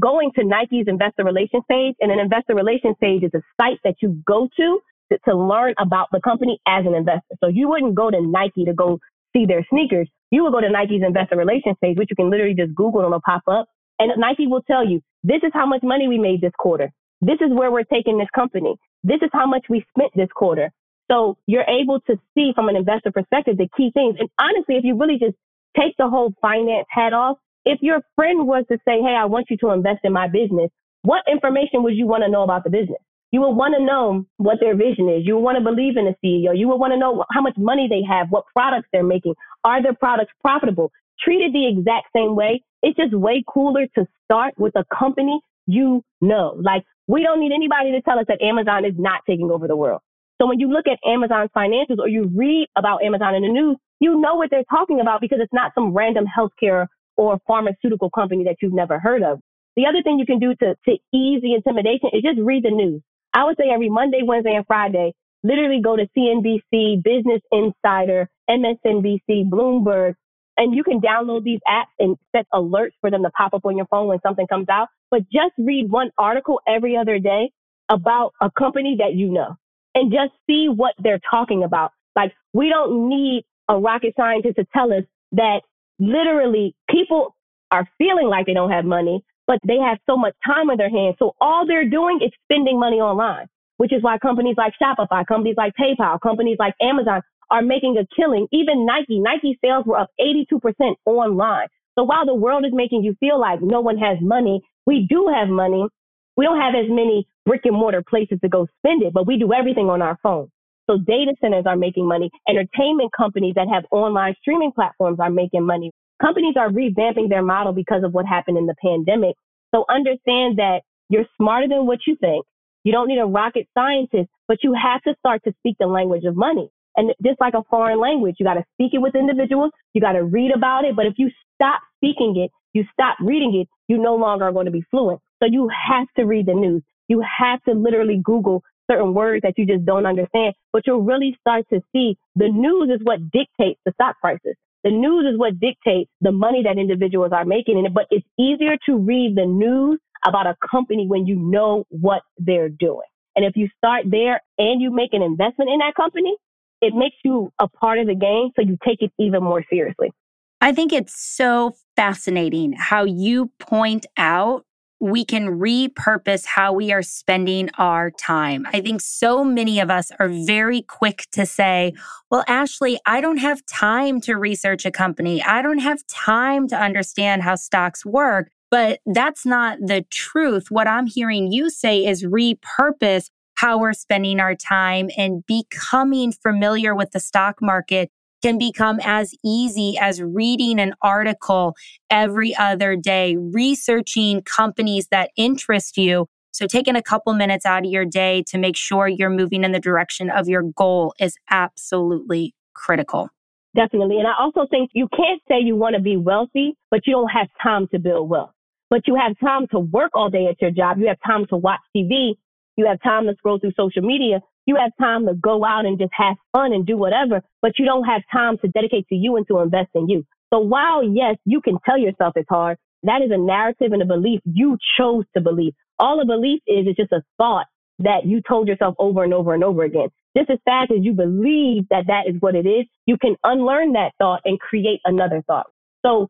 Going 0.00 0.30
to 0.36 0.44
Nike's 0.44 0.86
investor 0.88 1.24
relations 1.24 1.62
page, 1.68 1.94
and 2.00 2.10
an 2.10 2.18
investor 2.18 2.54
relations 2.54 2.96
page 3.02 3.22
is 3.22 3.32
a 3.34 3.42
site 3.60 3.78
that 3.84 3.96
you 4.00 4.22
go 4.26 4.48
to, 4.56 4.80
to 5.12 5.18
to 5.26 5.36
learn 5.36 5.74
about 5.78 6.08
the 6.10 6.22
company 6.22 6.58
as 6.66 6.86
an 6.86 6.94
investor. 6.94 7.34
So 7.44 7.48
you 7.48 7.68
wouldn't 7.68 7.96
go 7.96 8.10
to 8.10 8.18
Nike 8.18 8.64
to 8.64 8.72
go 8.72 8.98
see 9.34 9.44
their 9.44 9.66
sneakers. 9.68 10.08
You 10.30 10.44
would 10.44 10.54
go 10.54 10.62
to 10.62 10.70
Nike's 10.70 11.02
investor 11.06 11.36
relations 11.36 11.76
page, 11.82 11.98
which 11.98 12.08
you 12.08 12.16
can 12.16 12.30
literally 12.30 12.54
just 12.54 12.74
Google 12.74 13.00
and 13.00 13.08
it'll 13.08 13.20
pop 13.20 13.42
up. 13.46 13.68
And 13.98 14.10
Nike 14.16 14.46
will 14.46 14.62
tell 14.62 14.88
you, 14.88 15.02
this 15.22 15.42
is 15.42 15.50
how 15.52 15.66
much 15.66 15.82
money 15.82 16.08
we 16.08 16.16
made 16.16 16.40
this 16.40 16.56
quarter. 16.58 16.90
This 17.20 17.42
is 17.42 17.52
where 17.52 17.70
we're 17.70 17.84
taking 17.84 18.16
this 18.16 18.30
company. 18.34 18.74
This 19.04 19.20
is 19.20 19.28
how 19.34 19.46
much 19.46 19.66
we 19.68 19.84
spent 19.94 20.12
this 20.16 20.30
quarter. 20.34 20.72
So 21.10 21.36
you're 21.46 21.64
able 21.68 22.00
to 22.08 22.16
see 22.34 22.52
from 22.54 22.68
an 22.68 22.76
investor 22.76 23.10
perspective 23.10 23.56
the 23.58 23.68
key 23.76 23.90
things. 23.92 24.16
And 24.18 24.28
honestly, 24.38 24.76
if 24.76 24.84
you 24.84 24.98
really 24.98 25.18
just 25.18 25.36
take 25.76 25.96
the 25.98 26.08
whole 26.08 26.34
finance 26.40 26.86
hat 26.90 27.12
off, 27.12 27.38
if 27.64 27.80
your 27.82 28.00
friend 28.16 28.46
was 28.46 28.64
to 28.70 28.78
say, 28.86 29.00
Hey, 29.00 29.14
I 29.18 29.26
want 29.26 29.46
you 29.50 29.56
to 29.58 29.70
invest 29.70 30.00
in 30.04 30.12
my 30.12 30.28
business, 30.28 30.70
what 31.02 31.22
information 31.30 31.82
would 31.82 31.94
you 31.94 32.06
want 32.06 32.22
to 32.24 32.30
know 32.30 32.42
about 32.42 32.64
the 32.64 32.70
business? 32.70 32.98
You 33.30 33.40
would 33.40 33.52
want 33.52 33.74
to 33.76 33.84
know 33.84 34.26
what 34.36 34.58
their 34.60 34.76
vision 34.76 35.08
is. 35.08 35.26
You 35.26 35.36
would 35.36 35.42
want 35.42 35.56
to 35.58 35.64
believe 35.64 35.96
in 35.96 36.04
the 36.04 36.14
CEO. 36.22 36.56
You 36.56 36.68
would 36.68 36.76
want 36.76 36.92
to 36.92 36.98
know 36.98 37.24
how 37.32 37.40
much 37.40 37.56
money 37.56 37.88
they 37.88 38.02
have, 38.06 38.28
what 38.28 38.44
products 38.54 38.88
they're 38.92 39.02
making. 39.02 39.34
Are 39.64 39.82
their 39.82 39.94
products 39.94 40.32
profitable? 40.42 40.92
Treated 41.18 41.52
the 41.54 41.66
exact 41.66 42.08
same 42.14 42.36
way. 42.36 42.62
It's 42.82 42.96
just 42.96 43.14
way 43.14 43.42
cooler 43.46 43.86
to 43.94 44.06
start 44.26 44.54
with 44.58 44.74
a 44.76 44.84
company 44.94 45.40
you 45.66 46.04
know. 46.20 46.56
Like, 46.60 46.84
we 47.06 47.22
don't 47.22 47.40
need 47.40 47.52
anybody 47.52 47.92
to 47.92 48.02
tell 48.02 48.18
us 48.18 48.26
that 48.28 48.42
Amazon 48.42 48.84
is 48.84 48.94
not 48.96 49.22
taking 49.26 49.50
over 49.50 49.66
the 49.66 49.76
world. 49.76 50.00
So 50.42 50.48
when 50.48 50.58
you 50.58 50.68
look 50.68 50.86
at 50.88 50.98
Amazon's 51.08 51.50
financials 51.56 52.00
or 52.00 52.08
you 52.08 52.28
read 52.34 52.66
about 52.76 53.04
Amazon 53.04 53.36
in 53.36 53.42
the 53.42 53.48
news, 53.48 53.76
you 54.00 54.20
know 54.20 54.34
what 54.34 54.50
they're 54.50 54.64
talking 54.68 54.98
about 54.98 55.20
because 55.20 55.38
it's 55.40 55.52
not 55.52 55.70
some 55.72 55.94
random 55.94 56.24
healthcare 56.26 56.88
or 57.16 57.38
pharmaceutical 57.46 58.10
company 58.10 58.42
that 58.42 58.56
you've 58.60 58.72
never 58.72 58.98
heard 58.98 59.22
of. 59.22 59.38
The 59.76 59.86
other 59.86 60.02
thing 60.02 60.18
you 60.18 60.26
can 60.26 60.40
do 60.40 60.52
to, 60.56 60.74
to 60.74 60.92
ease 61.16 61.42
the 61.42 61.54
intimidation 61.54 62.10
is 62.12 62.22
just 62.22 62.40
read 62.42 62.64
the 62.64 62.72
news. 62.72 63.02
I 63.32 63.44
would 63.44 63.56
say 63.56 63.70
every 63.72 63.88
Monday, 63.88 64.22
Wednesday, 64.24 64.56
and 64.56 64.66
Friday, 64.66 65.12
literally 65.44 65.80
go 65.80 65.94
to 65.94 66.08
CNBC, 66.18 67.04
Business 67.04 67.40
Insider, 67.52 68.28
MSNBC, 68.50 69.48
Bloomberg, 69.48 70.14
and 70.56 70.74
you 70.74 70.82
can 70.82 71.00
download 71.00 71.44
these 71.44 71.60
apps 71.68 71.94
and 72.00 72.16
set 72.34 72.46
alerts 72.52 72.94
for 73.00 73.12
them 73.12 73.22
to 73.22 73.30
pop 73.30 73.54
up 73.54 73.64
on 73.64 73.76
your 73.76 73.86
phone 73.86 74.08
when 74.08 74.18
something 74.26 74.48
comes 74.48 74.68
out. 74.68 74.88
But 75.08 75.22
just 75.32 75.52
read 75.56 75.88
one 75.88 76.10
article 76.18 76.60
every 76.66 76.96
other 76.96 77.20
day 77.20 77.52
about 77.88 78.32
a 78.40 78.50
company 78.50 78.96
that 78.98 79.14
you 79.14 79.30
know 79.30 79.54
and 79.94 80.12
just 80.12 80.32
see 80.46 80.68
what 80.68 80.94
they're 80.98 81.20
talking 81.30 81.64
about. 81.64 81.92
Like, 82.16 82.32
we 82.52 82.68
don't 82.68 83.08
need 83.08 83.44
a 83.68 83.78
rocket 83.78 84.14
scientist 84.16 84.56
to 84.56 84.66
tell 84.72 84.92
us 84.92 85.04
that 85.32 85.60
literally 85.98 86.74
people 86.90 87.34
are 87.70 87.88
feeling 87.98 88.28
like 88.28 88.46
they 88.46 88.54
don't 88.54 88.70
have 88.70 88.84
money, 88.84 89.24
but 89.46 89.58
they 89.66 89.78
have 89.78 89.98
so 90.08 90.16
much 90.16 90.34
time 90.46 90.70
on 90.70 90.76
their 90.76 90.90
hands. 90.90 91.16
So 91.18 91.32
all 91.40 91.66
they're 91.66 91.88
doing 91.88 92.20
is 92.22 92.30
spending 92.44 92.78
money 92.78 92.96
online, 92.96 93.46
which 93.78 93.92
is 93.92 94.02
why 94.02 94.18
companies 94.18 94.56
like 94.58 94.74
Shopify, 94.80 95.26
companies 95.26 95.54
like 95.56 95.72
PayPal, 95.80 96.20
companies 96.20 96.56
like 96.58 96.74
Amazon 96.80 97.22
are 97.50 97.62
making 97.62 97.96
a 97.98 98.06
killing. 98.14 98.46
Even 98.52 98.86
Nike, 98.86 99.20
Nike 99.20 99.58
sales 99.64 99.84
were 99.86 99.98
up 99.98 100.10
82% 100.20 100.94
online. 101.06 101.68
So 101.96 102.04
while 102.04 102.24
the 102.24 102.34
world 102.34 102.64
is 102.64 102.72
making 102.72 103.04
you 103.04 103.14
feel 103.20 103.38
like 103.38 103.60
no 103.60 103.80
one 103.80 103.98
has 103.98 104.18
money, 104.20 104.62
we 104.86 105.06
do 105.08 105.30
have 105.34 105.48
money. 105.48 105.86
We 106.36 106.44
don't 106.44 106.60
have 106.60 106.74
as 106.74 106.88
many 106.88 107.26
brick 107.44 107.62
and 107.64 107.74
mortar 107.74 108.02
places 108.02 108.38
to 108.42 108.48
go 108.48 108.66
spend 108.78 109.02
it, 109.02 109.12
but 109.12 109.26
we 109.26 109.38
do 109.38 109.52
everything 109.52 109.90
on 109.90 110.02
our 110.02 110.18
phone. 110.22 110.48
So 110.88 110.98
data 110.98 111.34
centers 111.40 111.64
are 111.66 111.76
making 111.76 112.06
money. 112.06 112.30
Entertainment 112.48 113.10
companies 113.16 113.54
that 113.56 113.68
have 113.68 113.84
online 113.90 114.34
streaming 114.40 114.72
platforms 114.72 115.18
are 115.20 115.30
making 115.30 115.64
money. 115.64 115.92
Companies 116.20 116.54
are 116.56 116.68
revamping 116.68 117.28
their 117.28 117.42
model 117.42 117.72
because 117.72 118.02
of 118.04 118.12
what 118.12 118.26
happened 118.26 118.58
in 118.58 118.66
the 118.66 118.74
pandemic. 118.82 119.36
So 119.74 119.84
understand 119.88 120.58
that 120.58 120.82
you're 121.08 121.26
smarter 121.36 121.68
than 121.68 121.86
what 121.86 122.00
you 122.06 122.16
think. 122.20 122.44
You 122.84 122.92
don't 122.92 123.08
need 123.08 123.18
a 123.18 123.26
rocket 123.26 123.68
scientist, 123.74 124.28
but 124.48 124.58
you 124.62 124.74
have 124.74 125.02
to 125.02 125.14
start 125.18 125.42
to 125.44 125.54
speak 125.58 125.76
the 125.78 125.86
language 125.86 126.24
of 126.24 126.36
money. 126.36 126.70
And 126.96 127.12
just 127.24 127.40
like 127.40 127.54
a 127.54 127.62
foreign 127.70 128.00
language, 128.00 128.36
you 128.38 128.44
got 128.44 128.54
to 128.54 128.64
speak 128.74 128.92
it 128.92 128.98
with 128.98 129.14
individuals. 129.14 129.70
You 129.94 130.00
got 130.00 130.12
to 130.12 130.24
read 130.24 130.50
about 130.54 130.84
it. 130.84 130.94
But 130.96 131.06
if 131.06 131.14
you 131.16 131.30
stop 131.54 131.80
speaking 131.96 132.36
it, 132.36 132.50
you 132.72 132.84
stop 132.92 133.16
reading 133.20 133.54
it, 133.60 133.68
you 133.88 133.98
no 133.98 134.16
longer 134.16 134.44
are 134.44 134.52
going 134.52 134.66
to 134.66 134.72
be 134.72 134.84
fluent. 134.90 135.20
So 135.42 135.48
you 135.50 135.68
have 135.88 136.06
to 136.16 136.24
read 136.24 136.46
the 136.46 136.54
news. 136.54 136.82
You 137.08 137.22
have 137.38 137.62
to 137.64 137.72
literally 137.72 138.20
Google 138.22 138.62
certain 138.90 139.12
words 139.14 139.42
that 139.42 139.54
you 139.56 139.66
just 139.66 139.84
don't 139.84 140.06
understand, 140.06 140.54
but 140.72 140.86
you'll 140.86 141.02
really 141.02 141.36
start 141.40 141.66
to 141.72 141.80
see 141.92 142.16
the 142.36 142.48
news 142.48 142.90
is 142.94 143.00
what 143.02 143.18
dictates 143.30 143.80
the 143.84 143.92
stock 143.92 144.20
prices. 144.20 144.54
The 144.84 144.90
news 144.90 145.32
is 145.32 145.38
what 145.38 145.58
dictates 145.60 146.10
the 146.20 146.32
money 146.32 146.62
that 146.64 146.78
individuals 146.78 147.32
are 147.32 147.44
making 147.44 147.78
in 147.78 147.86
it, 147.86 147.94
but 147.94 148.06
it's 148.10 148.26
easier 148.38 148.76
to 148.86 148.96
read 148.96 149.36
the 149.36 149.46
news 149.46 149.98
about 150.24 150.46
a 150.46 150.56
company 150.68 151.06
when 151.06 151.26
you 151.26 151.36
know 151.36 151.84
what 151.90 152.22
they're 152.38 152.68
doing. 152.68 153.06
And 153.34 153.44
if 153.44 153.56
you 153.56 153.68
start 153.78 154.04
there 154.10 154.40
and 154.58 154.80
you 154.80 154.90
make 154.90 155.12
an 155.12 155.22
investment 155.22 155.70
in 155.70 155.78
that 155.78 155.94
company, 155.94 156.34
it 156.80 156.94
makes 156.94 157.16
you 157.24 157.52
a 157.58 157.68
part 157.68 157.98
of 157.98 158.06
the 158.06 158.14
game. 158.14 158.50
So 158.56 158.62
you 158.62 158.76
take 158.84 159.02
it 159.02 159.12
even 159.18 159.42
more 159.42 159.64
seriously. 159.70 160.12
I 160.60 160.72
think 160.72 160.92
it's 160.92 161.20
so 161.20 161.74
fascinating 161.96 162.72
how 162.72 163.04
you 163.04 163.50
point 163.58 164.06
out 164.16 164.64
we 165.02 165.24
can 165.24 165.58
repurpose 165.58 166.46
how 166.46 166.72
we 166.72 166.92
are 166.92 167.02
spending 167.02 167.68
our 167.76 168.12
time. 168.12 168.64
I 168.72 168.80
think 168.80 169.00
so 169.00 169.42
many 169.42 169.80
of 169.80 169.90
us 169.90 170.12
are 170.20 170.28
very 170.28 170.82
quick 170.82 171.26
to 171.32 171.44
say, 171.44 171.92
well, 172.30 172.44
Ashley, 172.46 173.00
I 173.04 173.20
don't 173.20 173.38
have 173.38 173.66
time 173.66 174.20
to 174.20 174.36
research 174.36 174.86
a 174.86 174.92
company. 174.92 175.42
I 175.42 175.60
don't 175.60 175.80
have 175.80 176.06
time 176.06 176.68
to 176.68 176.76
understand 176.80 177.42
how 177.42 177.56
stocks 177.56 178.06
work. 178.06 178.52
But 178.70 179.00
that's 179.04 179.44
not 179.44 179.78
the 179.80 180.06
truth. 180.08 180.70
What 180.70 180.86
I'm 180.86 181.08
hearing 181.08 181.50
you 181.50 181.68
say 181.68 182.06
is 182.06 182.24
repurpose 182.24 183.28
how 183.56 183.78
we're 183.78 183.94
spending 183.94 184.38
our 184.38 184.54
time 184.54 185.10
and 185.18 185.44
becoming 185.46 186.30
familiar 186.30 186.94
with 186.94 187.10
the 187.10 187.20
stock 187.20 187.56
market 187.60 188.10
can 188.42 188.58
become 188.58 188.98
as 189.02 189.34
easy 189.44 189.96
as 189.98 190.20
reading 190.20 190.80
an 190.80 190.94
article 191.00 191.74
every 192.10 192.54
other 192.56 192.96
day, 192.96 193.36
researching 193.36 194.42
companies 194.42 195.08
that 195.10 195.30
interest 195.36 195.96
you. 195.96 196.26
So 196.50 196.66
taking 196.66 196.96
a 196.96 197.02
couple 197.02 197.32
minutes 197.32 197.64
out 197.64 197.86
of 197.86 197.90
your 197.90 198.04
day 198.04 198.44
to 198.48 198.58
make 198.58 198.76
sure 198.76 199.08
you're 199.08 199.30
moving 199.30 199.64
in 199.64 199.72
the 199.72 199.80
direction 199.80 200.28
of 200.28 200.48
your 200.48 200.62
goal 200.62 201.14
is 201.18 201.36
absolutely 201.50 202.54
critical. 202.74 203.30
Definitely. 203.74 204.18
And 204.18 204.26
I 204.26 204.34
also 204.38 204.66
think 204.70 204.90
you 204.92 205.08
can't 205.16 205.40
say 205.48 205.60
you 205.60 205.76
want 205.76 205.96
to 205.96 206.02
be 206.02 206.18
wealthy, 206.18 206.76
but 206.90 207.06
you 207.06 207.14
don't 207.14 207.30
have 207.30 207.48
time 207.62 207.88
to 207.88 207.98
build 207.98 208.28
wealth. 208.28 208.50
But 208.90 209.08
you 209.08 209.14
have 209.14 209.38
time 209.38 209.66
to 209.68 209.78
work 209.78 210.10
all 210.12 210.28
day 210.28 210.46
at 210.46 210.60
your 210.60 210.70
job. 210.70 210.98
You 210.98 211.08
have 211.08 211.16
time 211.26 211.46
to 211.46 211.56
watch 211.56 211.80
TV. 211.96 212.34
You 212.76 212.86
have 212.86 213.00
time 213.02 213.24
to 213.26 213.34
scroll 213.38 213.58
through 213.58 213.72
social 213.74 214.02
media. 214.02 214.40
You 214.66 214.76
have 214.76 214.92
time 215.00 215.26
to 215.26 215.34
go 215.34 215.64
out 215.64 215.86
and 215.86 215.98
just 215.98 216.12
have 216.14 216.36
fun 216.52 216.72
and 216.72 216.86
do 216.86 216.96
whatever, 216.96 217.42
but 217.60 217.78
you 217.78 217.84
don't 217.84 218.04
have 218.04 218.22
time 218.32 218.58
to 218.58 218.68
dedicate 218.68 219.08
to 219.08 219.14
you 219.14 219.36
and 219.36 219.46
to 219.48 219.58
invest 219.58 219.90
in 219.94 220.08
you. 220.08 220.24
So 220.52 220.60
while 220.60 221.02
yes, 221.02 221.36
you 221.44 221.60
can 221.60 221.78
tell 221.84 221.98
yourself 221.98 222.34
it's 222.36 222.48
hard, 222.48 222.78
that 223.02 223.22
is 223.22 223.30
a 223.32 223.38
narrative 223.38 223.92
and 223.92 224.02
a 224.02 224.06
belief 224.06 224.40
you 224.44 224.78
chose 224.98 225.24
to 225.34 225.42
believe. 225.42 225.72
All 225.98 226.20
a 226.20 226.26
belief 226.26 226.60
is 226.66 226.86
is 226.86 226.96
just 226.96 227.12
a 227.12 227.22
thought 227.38 227.66
that 227.98 228.24
you 228.24 228.40
told 228.46 228.68
yourself 228.68 228.94
over 228.98 229.24
and 229.24 229.34
over 229.34 229.54
and 229.54 229.64
over 229.64 229.82
again. 229.82 230.08
Just 230.36 230.50
as 230.50 230.58
fast 230.64 230.90
as 230.90 230.98
you 231.02 231.12
believe 231.12 231.88
that 231.90 232.06
that 232.06 232.24
is 232.28 232.36
what 232.40 232.54
it 232.54 232.66
is, 232.66 232.86
you 233.06 233.16
can 233.18 233.36
unlearn 233.44 233.92
that 233.92 234.12
thought 234.18 234.40
and 234.44 234.58
create 234.58 235.00
another 235.04 235.42
thought. 235.46 235.66
So 236.04 236.28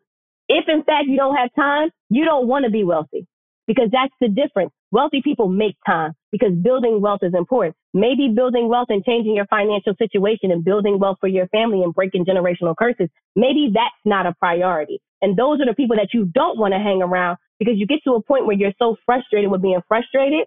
if 0.49 0.65
in 0.69 0.83
fact 0.85 1.07
you 1.07 1.17
don't 1.17 1.37
have 1.37 1.51
time, 1.55 1.91
you 2.11 2.25
don't 2.25 2.47
want 2.47 2.65
to 2.65 2.71
be 2.71 2.85
wealthy 2.85 3.27
because 3.67 3.89
that's 3.93 4.15
the 4.21 4.29
difference. 4.29 4.73
Wealthy 4.93 5.23
people 5.23 5.49
make 5.49 5.77
time 5.87 6.13
because 6.31 6.53
building 6.53 7.01
wealth 7.01 7.21
is 7.23 7.33
important. 7.35 7.75
Maybe 7.95 8.29
building 8.29 8.69
wealth 8.69 8.89
and 8.91 9.03
changing 9.03 9.35
your 9.35 9.47
financial 9.47 9.95
situation 9.99 10.51
and 10.51 10.63
building 10.63 10.99
wealth 10.99 11.17
for 11.19 11.29
your 11.29 11.49
family 11.49 11.83
and 11.83 11.95
breaking 11.95 12.27
generational 12.27 12.77
curses. 12.77 13.09
Maybe 13.35 13.71
that's 13.73 13.95
not 14.05 14.27
a 14.27 14.35
priority. 14.35 15.01
And 15.23 15.35
those 15.35 15.61
are 15.61 15.67
the 15.67 15.75
people 15.75 15.97
that 15.97 16.09
you 16.13 16.27
don't 16.27 16.59
want 16.59 16.75
to 16.75 16.79
hang 16.79 17.01
around 17.03 17.39
because 17.59 17.75
you 17.79 17.87
get 17.87 18.01
to 18.05 18.13
a 18.13 18.23
point 18.23 18.45
where 18.45 18.57
you're 18.57 18.75
so 18.79 18.97
frustrated 19.07 19.51
with 19.51 19.63
being 19.63 19.81
frustrated 19.89 20.47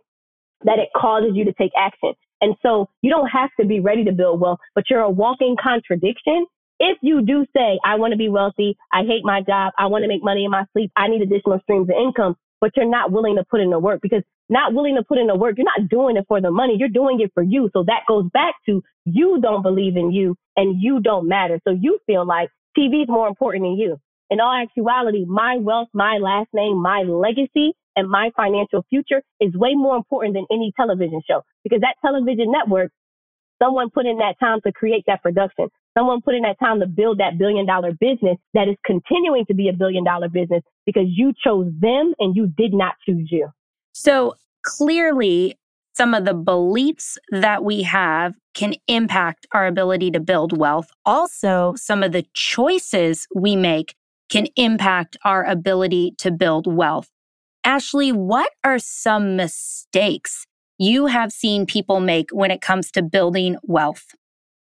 that 0.63 0.77
it 0.77 0.89
causes 0.95 1.31
you 1.33 1.45
to 1.45 1.53
take 1.53 1.71
action. 1.77 2.13
And 2.41 2.55
so 2.61 2.89
you 3.01 3.09
don't 3.09 3.27
have 3.27 3.49
to 3.59 3.65
be 3.65 3.79
ready 3.79 4.03
to 4.03 4.11
build 4.11 4.41
wealth, 4.41 4.59
but 4.75 4.89
you're 4.89 5.01
a 5.01 5.09
walking 5.09 5.55
contradiction. 5.61 6.45
If 6.79 6.97
you 7.01 7.23
do 7.25 7.45
say, 7.55 7.79
I 7.83 7.95
want 7.95 8.11
to 8.11 8.17
be 8.17 8.29
wealthy, 8.29 8.77
I 8.93 9.03
hate 9.03 9.23
my 9.23 9.41
job, 9.41 9.73
I 9.79 9.87
want 9.87 10.03
to 10.03 10.07
make 10.07 10.23
money 10.23 10.45
in 10.45 10.51
my 10.51 10.65
sleep, 10.73 10.91
I 10.95 11.07
need 11.07 11.21
additional 11.21 11.59
streams 11.63 11.89
of 11.89 11.95
income, 11.95 12.35
but 12.59 12.71
you're 12.75 12.89
not 12.89 13.11
willing 13.11 13.37
to 13.37 13.45
put 13.49 13.61
in 13.61 13.69
the 13.69 13.79
work 13.79 14.01
because 14.01 14.23
not 14.49 14.73
willing 14.73 14.95
to 14.95 15.03
put 15.03 15.17
in 15.17 15.27
the 15.27 15.35
work, 15.35 15.57
you're 15.57 15.65
not 15.65 15.89
doing 15.89 16.17
it 16.17 16.25
for 16.27 16.41
the 16.41 16.51
money. 16.51 16.75
You're 16.77 16.89
doing 16.89 17.19
it 17.19 17.31
for 17.33 17.43
you. 17.43 17.69
So 17.73 17.83
that 17.83 18.01
goes 18.07 18.25
back 18.33 18.55
to 18.67 18.83
you 19.05 19.39
don't 19.41 19.63
believe 19.63 19.97
in 19.97 20.11
you 20.11 20.35
and 20.55 20.81
you 20.81 20.99
don't 20.99 21.27
matter. 21.27 21.59
So 21.63 21.71
you 21.71 21.99
feel 22.05 22.25
like 22.25 22.49
TV 22.77 23.03
is 23.03 23.09
more 23.09 23.27
important 23.27 23.63
than 23.63 23.77
you. 23.77 23.97
In 24.29 24.39
all 24.39 24.53
actuality, 24.61 25.25
my 25.25 25.57
wealth, 25.57 25.89
my 25.93 26.17
last 26.17 26.49
name, 26.53 26.81
my 26.81 27.03
legacy, 27.03 27.73
and 27.95 28.09
my 28.09 28.31
financial 28.35 28.85
future 28.89 29.21
is 29.39 29.55
way 29.55 29.73
more 29.73 29.95
important 29.95 30.33
than 30.35 30.45
any 30.51 30.73
television 30.75 31.21
show 31.27 31.43
because 31.63 31.81
that 31.81 31.95
television 32.01 32.51
network, 32.51 32.91
someone 33.61 33.89
put 33.89 34.05
in 34.05 34.17
that 34.17 34.35
time 34.39 34.59
to 34.65 34.71
create 34.71 35.05
that 35.07 35.21
production. 35.23 35.69
Someone 35.97 36.21
put 36.21 36.35
in 36.35 36.41
that 36.41 36.59
time 36.59 36.81
to 36.81 36.87
build 36.87 37.19
that 37.19 37.37
billion 37.37 37.65
dollar 37.65 37.91
business 37.93 38.37
that 38.53 38.67
is 38.67 38.75
continuing 38.85 39.45
to 39.45 39.53
be 39.53 39.69
a 39.69 39.73
billion 39.73 40.03
dollar 40.03 40.27
business 40.27 40.61
because 40.85 41.05
you 41.07 41.31
chose 41.41 41.71
them 41.79 42.13
and 42.19 42.35
you 42.35 42.47
did 42.47 42.73
not 42.73 42.95
choose 43.07 43.29
you. 43.31 43.47
So 43.97 44.35
clearly, 44.63 45.57
some 45.93 46.13
of 46.13 46.25
the 46.25 46.33
beliefs 46.33 47.17
that 47.31 47.63
we 47.63 47.83
have 47.83 48.35
can 48.53 48.75
impact 48.89 49.47
our 49.53 49.65
ability 49.65 50.11
to 50.11 50.19
build 50.19 50.57
wealth. 50.57 50.91
Also, 51.05 51.73
some 51.77 52.03
of 52.03 52.11
the 52.11 52.25
choices 52.33 53.25
we 53.33 53.55
make 53.55 53.95
can 54.29 54.47
impact 54.57 55.15
our 55.23 55.45
ability 55.45 56.13
to 56.17 56.29
build 56.29 56.67
wealth. 56.67 57.09
Ashley, 57.63 58.11
what 58.11 58.51
are 58.65 58.79
some 58.79 59.37
mistakes 59.37 60.45
you 60.77 61.05
have 61.05 61.31
seen 61.31 61.65
people 61.65 62.01
make 62.01 62.31
when 62.31 62.51
it 62.51 62.59
comes 62.59 62.91
to 62.91 63.01
building 63.01 63.55
wealth? 63.63 64.07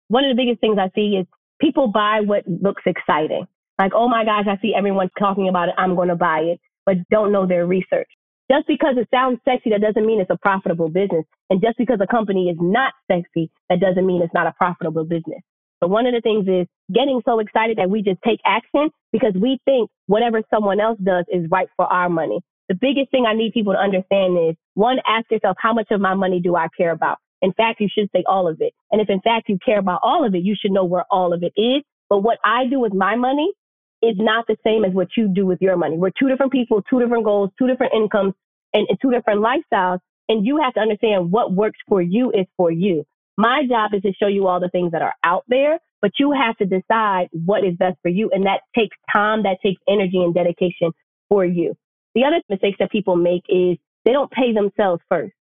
One 0.09 0.27
of 0.27 0.37
the 0.37 0.41
biggest 0.41 0.61
things 0.61 0.77
I 0.79 0.91
see 0.95 1.17
is 1.17 1.27
people 1.63 1.89
buy 1.89 2.21
what 2.21 2.45
looks 2.47 2.83
exciting. 2.85 3.47
Like, 3.79 3.93
oh 3.95 4.07
my 4.07 4.27
gosh, 4.27 4.45
I 4.47 4.61
see 4.61 4.75
everyone 4.77 5.09
talking 5.19 5.49
about 5.49 5.71
it. 5.71 5.75
I'm 5.79 5.97
going 5.97 6.09
to 6.09 6.15
buy 6.15 6.41
it, 6.41 6.61
but 6.85 6.97
don't 7.11 7.33
know 7.33 7.47
their 7.47 7.67
research. 7.67 8.11
Just 8.51 8.67
because 8.67 8.97
it 8.99 9.09
sounds 9.13 9.41
sexy, 9.45 9.71
that 9.71 9.81
doesn't 9.81 10.07
mean 10.07 10.21
it's 10.21 10.31
a 10.31 10.37
profitable 10.37 10.89
business. 10.89 11.25
And 11.49 11.63
just 11.63 11.79
because 11.79 11.99
a 12.03 12.07
company 12.07 12.51
is 12.51 12.59
not 12.61 12.93
sexy, 13.11 13.51
that 13.71 13.81
doesn't 13.81 14.07
mean 14.07 14.23
it's 14.23 14.35
not 14.35 14.47
a 14.47 14.53
profitable 14.53 15.05
business. 15.05 15.41
But 15.81 15.89
one 15.89 16.07
of 16.07 16.15
the 16.15 16.21
things 16.21 16.47
is 16.49 16.67
getting 16.95 17.21
so 17.25 17.41
excited 17.41 17.79
that 17.79 17.91
we 17.91 18.03
just 18.03 18.21
take 18.25 18.41
action 18.45 18.91
because 19.13 19.33
we 19.35 19.59
think 19.65 19.91
whatever 20.07 20.43
someone 20.53 20.81
else 20.81 20.99
does 21.03 21.25
is 21.33 21.47
right 21.51 21.69
for 21.77 21.87
our 21.87 22.09
money. 22.09 22.41
The 22.69 22.75
biggest 22.75 23.11
thing 23.11 23.27
I 23.27 23.35
need 23.35 23.53
people 23.53 23.75
to 23.75 23.79
understand 23.79 24.39
is 24.39 24.57
one, 24.75 24.99
ask 25.07 25.31
yourself, 25.31 25.57
how 25.61 25.73
much 25.73 25.89
of 25.91 26.01
my 26.01 26.15
money 26.15 26.41
do 26.41 26.57
I 26.57 26.69
care 26.77 26.93
about? 26.93 27.19
In 27.43 27.53
fact, 27.53 27.81
you 27.81 27.89
should 27.93 28.09
say 28.15 28.25
all 28.27 28.49
of 28.49 28.61
it. 28.61 28.73
And 28.91 29.01
if 29.01 29.11
in 29.11 29.21
fact 29.21 29.49
you 29.49 29.59
care 29.65 29.79
about 29.79 30.01
all 30.03 30.27
of 30.27 30.35
it, 30.35 30.43
you 30.43 30.57
should 30.59 30.73
know 30.73 30.85
where 30.85 31.05
all 31.11 31.35
of 31.35 31.43
it 31.43 31.53
is. 31.57 31.83
But 32.09 32.21
what 32.21 32.39
I 32.43 32.67
do 32.67 32.81
with 32.81 32.95
my 32.95 33.17
money 33.17 33.53
is 34.05 34.17
not 34.19 34.47
the 34.47 34.57
same 34.65 34.85
as 34.85 34.93
what 34.93 35.09
you 35.17 35.29
do 35.29 35.47
with 35.47 35.61
your 35.61 35.77
money. 35.77 35.97
We're 35.97 36.11
two 36.19 36.29
different 36.29 36.53
people, 36.53 36.83
two 36.89 37.01
different 37.01 37.25
goals, 37.25 37.51
two 37.59 37.67
different 37.67 37.93
incomes, 37.95 38.35
and, 38.73 38.87
and 38.89 38.99
two 39.01 39.11
different 39.11 39.41
lifestyles. 39.41 39.99
And 40.29 40.47
you 40.47 40.61
have 40.63 40.75
to 40.75 40.81
understand 40.81 41.31
what 41.31 41.53
works 41.53 41.79
for 41.89 42.01
you 42.01 42.31
is 42.31 42.47
for 42.57 42.71
you. 42.71 43.05
My 43.37 43.63
job 43.69 43.93
is 43.95 44.03
to 44.03 44.13
show 44.13 44.29
you 44.29 44.47
all 44.47 44.61
the 44.61 44.69
things 44.71 44.93
that 44.93 45.03
are 45.03 45.15
out 45.25 45.45
there, 45.49 45.79
but 46.01 46.13
you 46.19 46.33
have 46.33 46.57
to 46.59 46.67
decide 46.67 47.29
what 47.33 47.65
is 47.65 47.75
best 47.77 47.99
for 48.03 48.09
you. 48.09 48.31
And 48.33 48.47
that 48.47 48.61
takes 48.77 48.97
time, 49.13 49.43
that 49.43 49.59
takes 49.63 49.81
energy 49.89 50.19
and 50.19 50.33
dedication 50.33 50.93
for 51.29 51.45
you. 51.45 51.75
The 52.15 52.25
other 52.25 52.41
mistakes 52.49 52.77
that 52.79 52.91
people 52.91 53.17
make 53.17 53.43
is 53.49 53.77
they 54.05 54.13
don't 54.13 54.31
pay 54.31 54.53
themselves 54.53 55.03
first. 55.09 55.35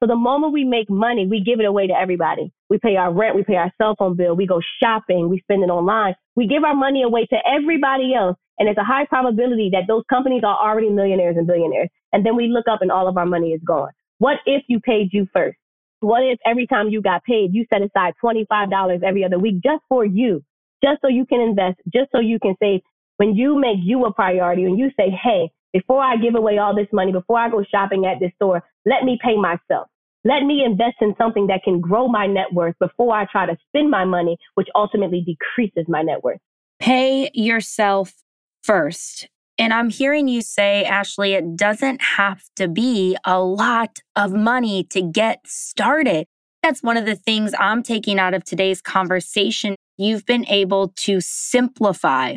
So 0.00 0.06
the 0.06 0.16
moment 0.16 0.52
we 0.52 0.64
make 0.64 0.90
money, 0.90 1.26
we 1.26 1.40
give 1.40 1.58
it 1.58 1.64
away 1.64 1.86
to 1.86 1.94
everybody. 1.94 2.52
We 2.68 2.78
pay 2.78 2.96
our 2.96 3.12
rent, 3.12 3.34
we 3.34 3.44
pay 3.44 3.56
our 3.56 3.72
cell 3.80 3.94
phone 3.98 4.14
bill, 4.14 4.36
we 4.36 4.46
go 4.46 4.60
shopping, 4.82 5.30
we 5.30 5.40
spend 5.40 5.62
it 5.62 5.70
online. 5.70 6.14
We 6.34 6.46
give 6.46 6.64
our 6.64 6.74
money 6.74 7.02
away 7.02 7.26
to 7.26 7.36
everybody 7.50 8.14
else. 8.14 8.36
And 8.58 8.68
it's 8.68 8.78
a 8.78 8.84
high 8.84 9.06
probability 9.06 9.70
that 9.72 9.84
those 9.88 10.04
companies 10.10 10.42
are 10.44 10.56
already 10.56 10.90
millionaires 10.90 11.36
and 11.38 11.46
billionaires. 11.46 11.88
And 12.12 12.24
then 12.26 12.36
we 12.36 12.48
look 12.48 12.66
up 12.70 12.82
and 12.82 12.92
all 12.92 13.08
of 13.08 13.16
our 13.16 13.26
money 13.26 13.52
is 13.52 13.60
gone. 13.66 13.90
What 14.18 14.36
if 14.46 14.62
you 14.68 14.80
paid 14.80 15.10
you 15.12 15.26
first? 15.32 15.58
What 16.00 16.22
if 16.22 16.38
every 16.44 16.66
time 16.66 16.88
you 16.88 17.00
got 17.00 17.24
paid, 17.24 17.54
you 17.54 17.64
set 17.72 17.82
aside 17.82 18.14
$25 18.22 19.02
every 19.02 19.24
other 19.24 19.38
week 19.38 19.62
just 19.62 19.82
for 19.88 20.04
you, 20.04 20.42
just 20.84 21.00
so 21.00 21.08
you 21.08 21.24
can 21.26 21.40
invest, 21.40 21.78
just 21.92 22.10
so 22.12 22.20
you 22.20 22.38
can 22.38 22.54
save? 22.60 22.80
When 23.16 23.34
you 23.34 23.58
make 23.58 23.78
you 23.82 24.04
a 24.04 24.12
priority 24.12 24.64
and 24.64 24.78
you 24.78 24.90
say, 24.98 25.10
hey, 25.10 25.50
before 25.76 26.02
I 26.02 26.16
give 26.16 26.34
away 26.34 26.56
all 26.56 26.74
this 26.74 26.88
money, 26.90 27.12
before 27.12 27.38
I 27.38 27.50
go 27.50 27.62
shopping 27.70 28.06
at 28.06 28.18
this 28.18 28.32
store, 28.36 28.64
let 28.86 29.04
me 29.04 29.18
pay 29.22 29.36
myself. 29.36 29.88
Let 30.24 30.42
me 30.42 30.62
invest 30.64 30.96
in 31.02 31.14
something 31.18 31.48
that 31.48 31.64
can 31.64 31.82
grow 31.82 32.08
my 32.08 32.26
net 32.26 32.46
worth 32.50 32.74
before 32.80 33.14
I 33.14 33.26
try 33.30 33.44
to 33.44 33.58
spend 33.68 33.90
my 33.90 34.06
money, 34.06 34.38
which 34.54 34.68
ultimately 34.74 35.20
decreases 35.20 35.84
my 35.86 36.00
net 36.00 36.24
worth. 36.24 36.40
Pay 36.80 37.30
yourself 37.34 38.14
first. 38.62 39.28
And 39.58 39.74
I'm 39.74 39.90
hearing 39.90 40.28
you 40.28 40.40
say, 40.40 40.84
Ashley, 40.84 41.34
it 41.34 41.56
doesn't 41.56 42.00
have 42.02 42.44
to 42.56 42.68
be 42.68 43.16
a 43.26 43.38
lot 43.38 43.98
of 44.14 44.32
money 44.32 44.82
to 44.84 45.02
get 45.02 45.40
started. 45.46 46.26
That's 46.62 46.82
one 46.82 46.96
of 46.96 47.04
the 47.04 47.16
things 47.16 47.52
I'm 47.58 47.82
taking 47.82 48.18
out 48.18 48.32
of 48.32 48.44
today's 48.44 48.80
conversation. 48.80 49.76
You've 49.98 50.24
been 50.24 50.46
able 50.48 50.88
to 50.96 51.20
simplify 51.20 52.36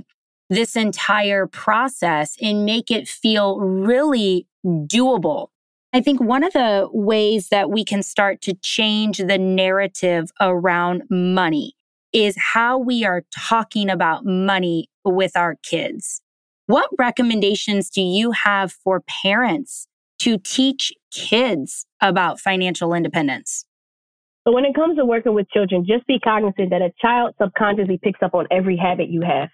this 0.50 0.76
entire 0.76 1.48
process 1.48 2.36
and 2.42 2.66
make 2.66 2.90
it 2.90 3.08
feel 3.08 3.60
really 3.60 4.48
doable. 4.66 5.48
I 5.94 6.02
think 6.02 6.22
one 6.22 6.44
of 6.44 6.54
the 6.54 6.88
ways 6.92 7.50
that 7.50 7.72
we 7.72 7.84
can 7.84 8.04
start 8.04 8.42
to 8.42 8.54
change 8.56 9.18
the 9.18 9.38
narrative 9.38 10.32
around 10.40 11.04
money 11.10 11.74
is 12.14 12.36
how 12.54 12.78
we 12.78 13.04
are 13.04 13.24
talking 13.36 13.90
about 13.90 14.26
money 14.26 14.90
with 15.04 15.36
our 15.36 15.56
kids. 15.64 16.22
What 16.68 16.90
recommendations 17.00 17.90
do 17.90 18.02
you 18.02 18.32
have 18.32 18.72
for 18.72 19.02
parents 19.02 19.88
to 20.20 20.38
teach 20.38 20.92
kids 21.12 21.86
about 22.02 22.40
financial 22.40 22.94
independence? 22.94 23.66
So 24.48 24.54
when 24.54 24.66
it 24.66 24.76
comes 24.76 24.98
to 24.98 25.06
working 25.06 25.34
with 25.34 25.50
children, 25.50 25.86
just 25.88 26.06
be 26.08 26.20
cognizant 26.20 26.70
that 26.70 26.82
a 26.82 26.92
child 27.02 27.36
subconsciously 27.42 28.00
picks 28.02 28.22
up 28.22 28.34
on 28.34 28.48
every 28.52 28.78
habit 28.78 29.10
you 29.10 29.22
have. 29.22 29.50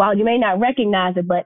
While 0.00 0.16
you 0.16 0.24
may 0.24 0.38
not 0.38 0.58
recognize 0.58 1.18
it, 1.18 1.28
but 1.28 1.44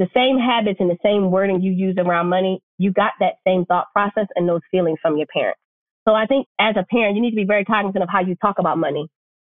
the 0.00 0.08
same 0.12 0.36
habits 0.36 0.80
and 0.80 0.90
the 0.90 0.98
same 1.04 1.30
wording 1.30 1.62
you 1.62 1.70
use 1.70 1.94
around 1.98 2.28
money, 2.28 2.60
you 2.76 2.90
got 2.92 3.12
that 3.20 3.34
same 3.46 3.64
thought 3.64 3.92
process 3.92 4.26
and 4.34 4.48
those 4.48 4.62
feelings 4.72 4.98
from 5.00 5.16
your 5.16 5.28
parents. 5.32 5.60
So 6.08 6.12
I 6.12 6.26
think 6.26 6.48
as 6.58 6.74
a 6.76 6.84
parent, 6.90 7.14
you 7.14 7.22
need 7.22 7.30
to 7.30 7.36
be 7.36 7.44
very 7.44 7.64
cognizant 7.64 8.02
of 8.02 8.08
how 8.10 8.18
you 8.18 8.34
talk 8.34 8.58
about 8.58 8.76
money. 8.76 9.06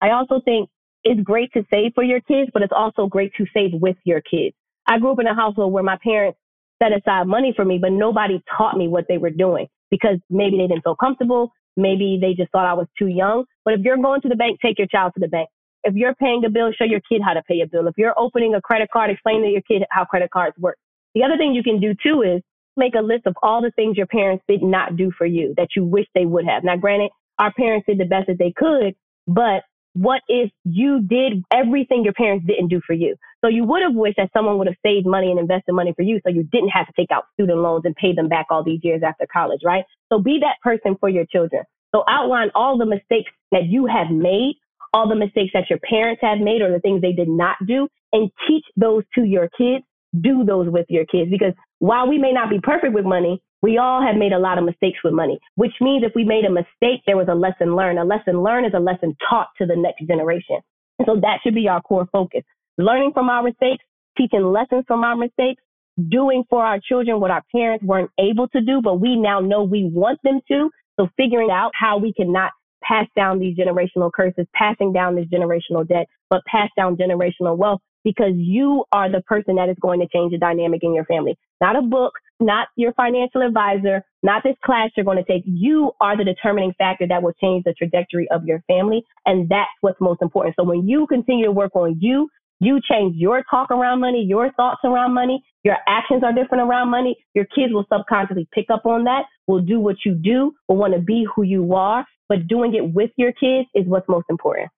I 0.02 0.10
also 0.10 0.42
think 0.44 0.68
it's 1.04 1.22
great 1.22 1.54
to 1.54 1.64
save 1.72 1.92
for 1.94 2.04
your 2.04 2.20
kids, 2.20 2.50
but 2.52 2.60
it's 2.60 2.74
also 2.76 3.06
great 3.06 3.32
to 3.38 3.46
save 3.54 3.80
with 3.80 3.96
your 4.04 4.20
kids. 4.20 4.54
I 4.86 4.98
grew 4.98 5.12
up 5.12 5.20
in 5.20 5.26
a 5.26 5.34
household 5.34 5.72
where 5.72 5.82
my 5.82 5.96
parents 6.04 6.38
set 6.82 6.92
aside 6.92 7.26
money 7.26 7.54
for 7.56 7.64
me, 7.64 7.78
but 7.80 7.92
nobody 7.92 8.42
taught 8.58 8.76
me 8.76 8.88
what 8.88 9.06
they 9.08 9.16
were 9.16 9.30
doing 9.30 9.68
because 9.90 10.18
maybe 10.28 10.58
they 10.58 10.66
didn't 10.66 10.84
feel 10.84 10.96
comfortable. 10.96 11.50
Maybe 11.78 12.18
they 12.20 12.34
just 12.34 12.52
thought 12.52 12.66
I 12.66 12.74
was 12.74 12.88
too 12.98 13.08
young. 13.08 13.46
But 13.64 13.72
if 13.72 13.80
you're 13.80 13.96
going 13.96 14.20
to 14.20 14.28
the 14.28 14.36
bank, 14.36 14.58
take 14.60 14.76
your 14.78 14.88
child 14.88 15.14
to 15.14 15.20
the 15.20 15.28
bank. 15.28 15.48
If 15.84 15.94
you're 15.94 16.14
paying 16.14 16.42
a 16.44 16.50
bill, 16.50 16.72
show 16.72 16.84
your 16.84 17.00
kid 17.00 17.20
how 17.24 17.34
to 17.34 17.42
pay 17.42 17.60
a 17.60 17.66
bill. 17.66 17.86
If 17.86 17.94
you're 17.96 18.18
opening 18.18 18.54
a 18.54 18.60
credit 18.60 18.90
card, 18.90 19.10
explain 19.10 19.42
to 19.42 19.48
your 19.48 19.62
kid 19.62 19.84
how 19.90 20.04
credit 20.04 20.30
cards 20.30 20.56
work. 20.58 20.78
The 21.14 21.22
other 21.22 21.36
thing 21.36 21.54
you 21.54 21.62
can 21.62 21.80
do 21.80 21.94
too 22.02 22.22
is 22.22 22.42
make 22.76 22.94
a 22.94 23.02
list 23.02 23.26
of 23.26 23.36
all 23.42 23.62
the 23.62 23.70
things 23.76 23.96
your 23.96 24.06
parents 24.06 24.42
did 24.48 24.62
not 24.62 24.96
do 24.96 25.12
for 25.16 25.26
you 25.26 25.54
that 25.56 25.68
you 25.76 25.84
wish 25.84 26.06
they 26.14 26.26
would 26.26 26.46
have. 26.46 26.64
Now, 26.64 26.76
granted, 26.76 27.10
our 27.38 27.52
parents 27.52 27.86
did 27.86 27.98
the 27.98 28.04
best 28.04 28.26
that 28.26 28.38
they 28.38 28.52
could, 28.56 28.94
but 29.26 29.62
what 29.94 30.22
if 30.26 30.50
you 30.64 31.00
did 31.02 31.44
everything 31.52 32.02
your 32.02 32.14
parents 32.14 32.44
didn't 32.46 32.68
do 32.68 32.80
for 32.84 32.94
you? 32.94 33.14
So 33.44 33.48
you 33.48 33.64
would 33.64 33.82
have 33.82 33.94
wished 33.94 34.16
that 34.16 34.30
someone 34.36 34.58
would 34.58 34.66
have 34.66 34.76
saved 34.84 35.06
money 35.06 35.30
and 35.30 35.38
invested 35.38 35.72
money 35.72 35.92
for 35.94 36.02
you 36.02 36.20
so 36.24 36.32
you 36.32 36.42
didn't 36.42 36.70
have 36.70 36.86
to 36.86 36.92
take 36.96 37.12
out 37.12 37.24
student 37.34 37.58
loans 37.58 37.82
and 37.84 37.94
pay 37.94 38.12
them 38.12 38.28
back 38.28 38.46
all 38.50 38.64
these 38.64 38.80
years 38.82 39.02
after 39.06 39.26
college, 39.32 39.60
right? 39.64 39.84
So 40.12 40.18
be 40.18 40.40
that 40.40 40.56
person 40.62 40.96
for 40.98 41.08
your 41.08 41.24
children. 41.26 41.62
So 41.94 42.02
outline 42.08 42.50
all 42.56 42.76
the 42.76 42.86
mistakes 42.86 43.30
that 43.52 43.66
you 43.66 43.86
have 43.86 44.10
made, 44.10 44.56
all 44.94 45.08
the 45.08 45.16
mistakes 45.16 45.50
that 45.52 45.68
your 45.68 45.80
parents 45.80 46.22
have 46.22 46.38
made 46.38 46.62
or 46.62 46.72
the 46.72 46.78
things 46.78 47.02
they 47.02 47.12
did 47.12 47.28
not 47.28 47.56
do 47.66 47.88
and 48.12 48.30
teach 48.48 48.64
those 48.76 49.02
to 49.16 49.24
your 49.24 49.48
kids. 49.58 49.84
Do 50.20 50.44
those 50.44 50.68
with 50.68 50.86
your 50.88 51.04
kids 51.06 51.28
because 51.28 51.54
while 51.80 52.08
we 52.08 52.18
may 52.18 52.30
not 52.30 52.48
be 52.48 52.60
perfect 52.62 52.94
with 52.94 53.04
money, 53.04 53.42
we 53.62 53.78
all 53.78 54.00
have 54.00 54.14
made 54.14 54.32
a 54.32 54.38
lot 54.38 54.58
of 54.58 54.64
mistakes 54.64 54.98
with 55.02 55.12
money, 55.12 55.40
which 55.56 55.72
means 55.80 56.04
if 56.04 56.12
we 56.14 56.22
made 56.22 56.44
a 56.44 56.50
mistake, 56.50 57.02
there 57.04 57.16
was 57.16 57.26
a 57.28 57.34
lesson 57.34 57.74
learned. 57.74 57.98
A 57.98 58.04
lesson 58.04 58.40
learned 58.44 58.66
is 58.66 58.74
a 58.76 58.78
lesson 58.78 59.16
taught 59.28 59.48
to 59.58 59.66
the 59.66 59.74
next 59.74 60.06
generation. 60.06 60.60
And 61.00 61.06
so 61.06 61.16
that 61.16 61.38
should 61.42 61.56
be 61.56 61.66
our 61.66 61.82
core 61.82 62.06
focus. 62.12 62.42
Learning 62.78 63.10
from 63.12 63.28
our 63.28 63.42
mistakes, 63.42 63.82
teaching 64.16 64.44
lessons 64.44 64.84
from 64.86 65.02
our 65.02 65.16
mistakes, 65.16 65.60
doing 66.08 66.44
for 66.48 66.64
our 66.64 66.78
children 66.78 67.18
what 67.18 67.32
our 67.32 67.42
parents 67.50 67.84
weren't 67.84 68.10
able 68.20 68.46
to 68.48 68.60
do, 68.60 68.80
but 68.82 69.00
we 69.00 69.16
now 69.16 69.40
know 69.40 69.64
we 69.64 69.90
want 69.92 70.20
them 70.22 70.40
to. 70.48 70.70
So 71.00 71.08
figuring 71.16 71.50
out 71.50 71.72
how 71.74 71.98
we 71.98 72.12
can 72.12 72.32
not 72.32 72.52
pass 72.86 73.06
down 73.16 73.38
these 73.38 73.56
generational 73.56 74.12
curses, 74.12 74.46
passing 74.54 74.92
down 74.92 75.16
this 75.16 75.26
generational 75.26 75.86
debt, 75.86 76.06
but 76.30 76.44
pass 76.46 76.68
down 76.76 76.96
generational 76.96 77.56
wealth 77.56 77.80
because 78.04 78.32
you 78.36 78.84
are 78.92 79.10
the 79.10 79.22
person 79.22 79.56
that 79.56 79.68
is 79.68 79.76
going 79.80 79.98
to 80.00 80.06
change 80.08 80.32
the 80.32 80.38
dynamic 80.38 80.82
in 80.82 80.94
your 80.94 81.06
family. 81.06 81.36
Not 81.60 81.76
a 81.76 81.82
book, 81.82 82.12
not 82.38 82.68
your 82.76 82.92
financial 82.92 83.40
advisor, 83.42 84.04
not 84.22 84.42
this 84.44 84.56
class 84.64 84.90
you're 84.96 85.04
going 85.04 85.22
to 85.22 85.24
take. 85.24 85.42
You 85.46 85.92
are 86.00 86.16
the 86.16 86.24
determining 86.24 86.74
factor 86.76 87.06
that 87.08 87.22
will 87.22 87.32
change 87.40 87.64
the 87.64 87.72
trajectory 87.72 88.28
of 88.30 88.44
your 88.44 88.62
family. 88.66 89.02
And 89.24 89.48
that's 89.48 89.70
what's 89.80 90.00
most 90.00 90.20
important. 90.20 90.54
So 90.58 90.64
when 90.64 90.86
you 90.86 91.06
continue 91.06 91.46
to 91.46 91.52
work 91.52 91.74
on 91.74 91.98
you, 92.00 92.28
you 92.60 92.80
change 92.88 93.16
your 93.16 93.42
talk 93.50 93.70
around 93.70 94.00
money, 94.00 94.24
your 94.26 94.52
thoughts 94.52 94.80
around 94.84 95.12
money, 95.12 95.42
your 95.64 95.76
actions 95.88 96.22
are 96.22 96.32
different 96.32 96.62
around 96.62 96.90
money. 96.90 97.16
Your 97.34 97.46
kids 97.46 97.72
will 97.72 97.86
subconsciously 97.92 98.48
pick 98.52 98.66
up 98.72 98.86
on 98.86 99.04
that, 99.04 99.22
will 99.46 99.60
do 99.60 99.80
what 99.80 99.96
you 100.04 100.14
do, 100.14 100.52
will 100.68 100.76
want 100.76 100.94
to 100.94 101.00
be 101.00 101.26
who 101.34 101.42
you 101.42 101.74
are. 101.74 102.06
But 102.28 102.46
doing 102.46 102.74
it 102.74 102.94
with 102.94 103.10
your 103.16 103.32
kids 103.32 103.68
is 103.74 103.86
what's 103.86 104.08
most 104.08 104.26
important. 104.30 104.70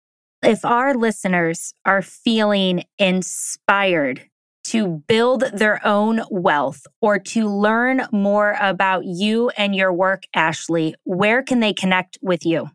If 0.43 0.65
our 0.65 0.95
listeners 0.95 1.73
are 1.85 2.03
feeling 2.03 2.85
inspired 2.99 4.29
to 4.65 5.03
build 5.07 5.43
their 5.53 5.85
own 5.87 6.23
wealth 6.31 6.87
or 7.01 7.19
to 7.21 7.49
learn 7.49 8.03
more 8.13 8.57
about 8.61 9.05
you 9.05 9.51
and 9.51 9.75
your 9.75 9.93
work, 9.93 10.25
Ashley, 10.35 10.95
where 11.05 11.43
can 11.43 11.61
they 11.61 11.73
connect 11.73 12.19
with 12.21 12.45
you? 12.45 12.69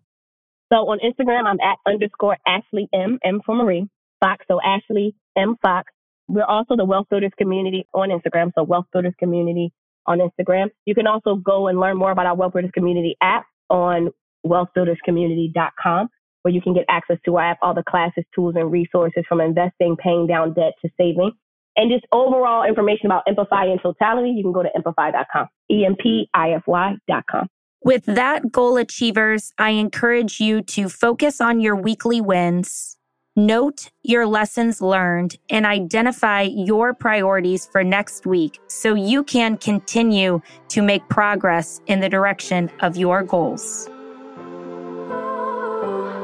So 0.71 0.77
on 0.77 0.99
Instagram, 0.99 1.45
I'm 1.45 1.59
at 1.59 1.77
underscore 1.85 2.37
Ashley 2.47 2.87
M, 2.93 3.19
M 3.23 3.41
for 3.45 3.55
Marie, 3.55 3.89
Fox. 4.21 4.45
So 4.49 4.61
Ashley 4.61 5.15
M 5.37 5.57
Fox. 5.61 5.91
We're 6.29 6.45
also 6.45 6.77
the 6.77 6.85
Wealth 6.85 7.07
Builders 7.09 7.33
community 7.37 7.85
on 7.93 8.09
Instagram. 8.09 8.51
So 8.55 8.63
Wealth 8.63 8.85
Builders 8.93 9.13
community 9.19 9.73
on 10.05 10.19
Instagram. 10.19 10.69
You 10.85 10.95
can 10.95 11.07
also 11.07 11.35
go 11.35 11.67
and 11.67 11.77
learn 11.79 11.97
more 11.97 12.11
about 12.11 12.25
our 12.25 12.35
Wealth 12.35 12.53
Builders 12.53 12.71
community 12.73 13.17
app 13.21 13.45
on 13.69 14.11
wealthbuilderscommunity.com 14.45 16.09
where 16.41 16.53
you 16.53 16.61
can 16.61 16.73
get 16.73 16.85
access 16.89 17.17
to 17.25 17.37
our 17.37 17.51
app, 17.51 17.59
all 17.61 17.73
the 17.73 17.83
classes, 17.83 18.23
tools, 18.33 18.55
and 18.57 18.71
resources 18.71 19.23
from 19.27 19.41
investing, 19.41 19.95
paying 20.01 20.27
down 20.27 20.53
debt 20.53 20.73
to 20.83 20.89
saving. 20.97 21.31
And 21.75 21.89
just 21.91 22.05
overall 22.11 22.63
information 22.67 23.05
about 23.05 23.23
Empify 23.27 23.71
in 23.71 23.79
totality, 23.79 24.31
you 24.31 24.43
can 24.43 24.51
go 24.51 24.63
to 24.63 24.69
empify.com, 24.75 25.47
E-M-P-I-F-Y.com. 25.71 27.47
With 27.83 28.05
that, 28.05 28.51
goal 28.51 28.77
achievers, 28.77 29.53
I 29.57 29.71
encourage 29.71 30.39
you 30.39 30.61
to 30.63 30.89
focus 30.89 31.41
on 31.41 31.59
your 31.59 31.75
weekly 31.75 32.21
wins, 32.21 32.97
note 33.35 33.89
your 34.03 34.27
lessons 34.27 34.81
learned, 34.81 35.37
and 35.49 35.65
identify 35.65 36.41
your 36.41 36.93
priorities 36.93 37.65
for 37.65 37.83
next 37.83 38.27
week 38.27 38.59
so 38.67 38.93
you 38.93 39.23
can 39.23 39.57
continue 39.57 40.41
to 40.69 40.81
make 40.81 41.07
progress 41.09 41.81
in 41.87 42.01
the 42.01 42.09
direction 42.09 42.69
of 42.81 42.97
your 42.97 43.23
goals. 43.23 43.89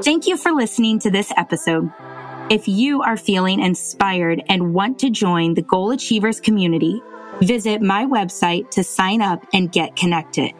Thank 0.03 0.27
you 0.27 0.37
for 0.37 0.51
listening 0.51 0.99
to 0.99 1.09
this 1.09 1.31
episode. 1.37 1.91
If 2.51 2.67
you 2.67 3.01
are 3.01 3.17
feeling 3.17 3.59
inspired 3.59 4.43
and 4.47 4.73
want 4.73 4.99
to 4.99 5.09
join 5.09 5.55
the 5.55 5.63
Goal 5.63 5.91
Achievers 5.91 6.39
community, 6.39 7.01
visit 7.41 7.81
my 7.81 8.05
website 8.05 8.69
to 8.71 8.83
sign 8.83 9.21
up 9.21 9.43
and 9.53 9.71
get 9.71 9.95
connected. 9.95 10.53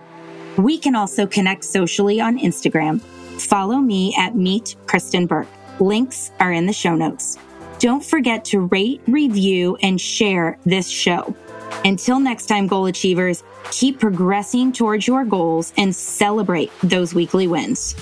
We 0.58 0.80
can 0.80 0.96
also 0.96 1.28
connect 1.28 1.64
socially 1.66 2.20
on 2.20 2.40
Instagram. 2.40 3.00
Follow 3.40 3.78
me 3.78 4.16
at 4.18 4.36
Meet 4.36 4.76
Kristen 4.88 5.28
Burke. 5.28 5.48
Links 5.80 6.32
are 6.40 6.52
in 6.52 6.66
the 6.66 6.74
show 6.74 6.96
notes. 6.96 7.38
Don't 7.78 8.04
forget 8.04 8.44
to 8.46 8.62
rate, 8.62 9.02
review, 9.08 9.78
and 9.84 10.02
share 10.02 10.58
this 10.66 10.90
show. 10.90 11.36
Until 11.86 12.20
next 12.20 12.48
time, 12.48 12.66
goal 12.66 12.88
achievers, 12.88 13.44
keep 13.70 14.00
progressing 14.00 14.74
towards 14.74 15.06
your 15.06 15.24
goals 15.24 15.74
and 15.78 15.96
celebrate 15.96 16.72
those 16.82 17.14
weekly 17.14 17.48
wins. 17.48 17.96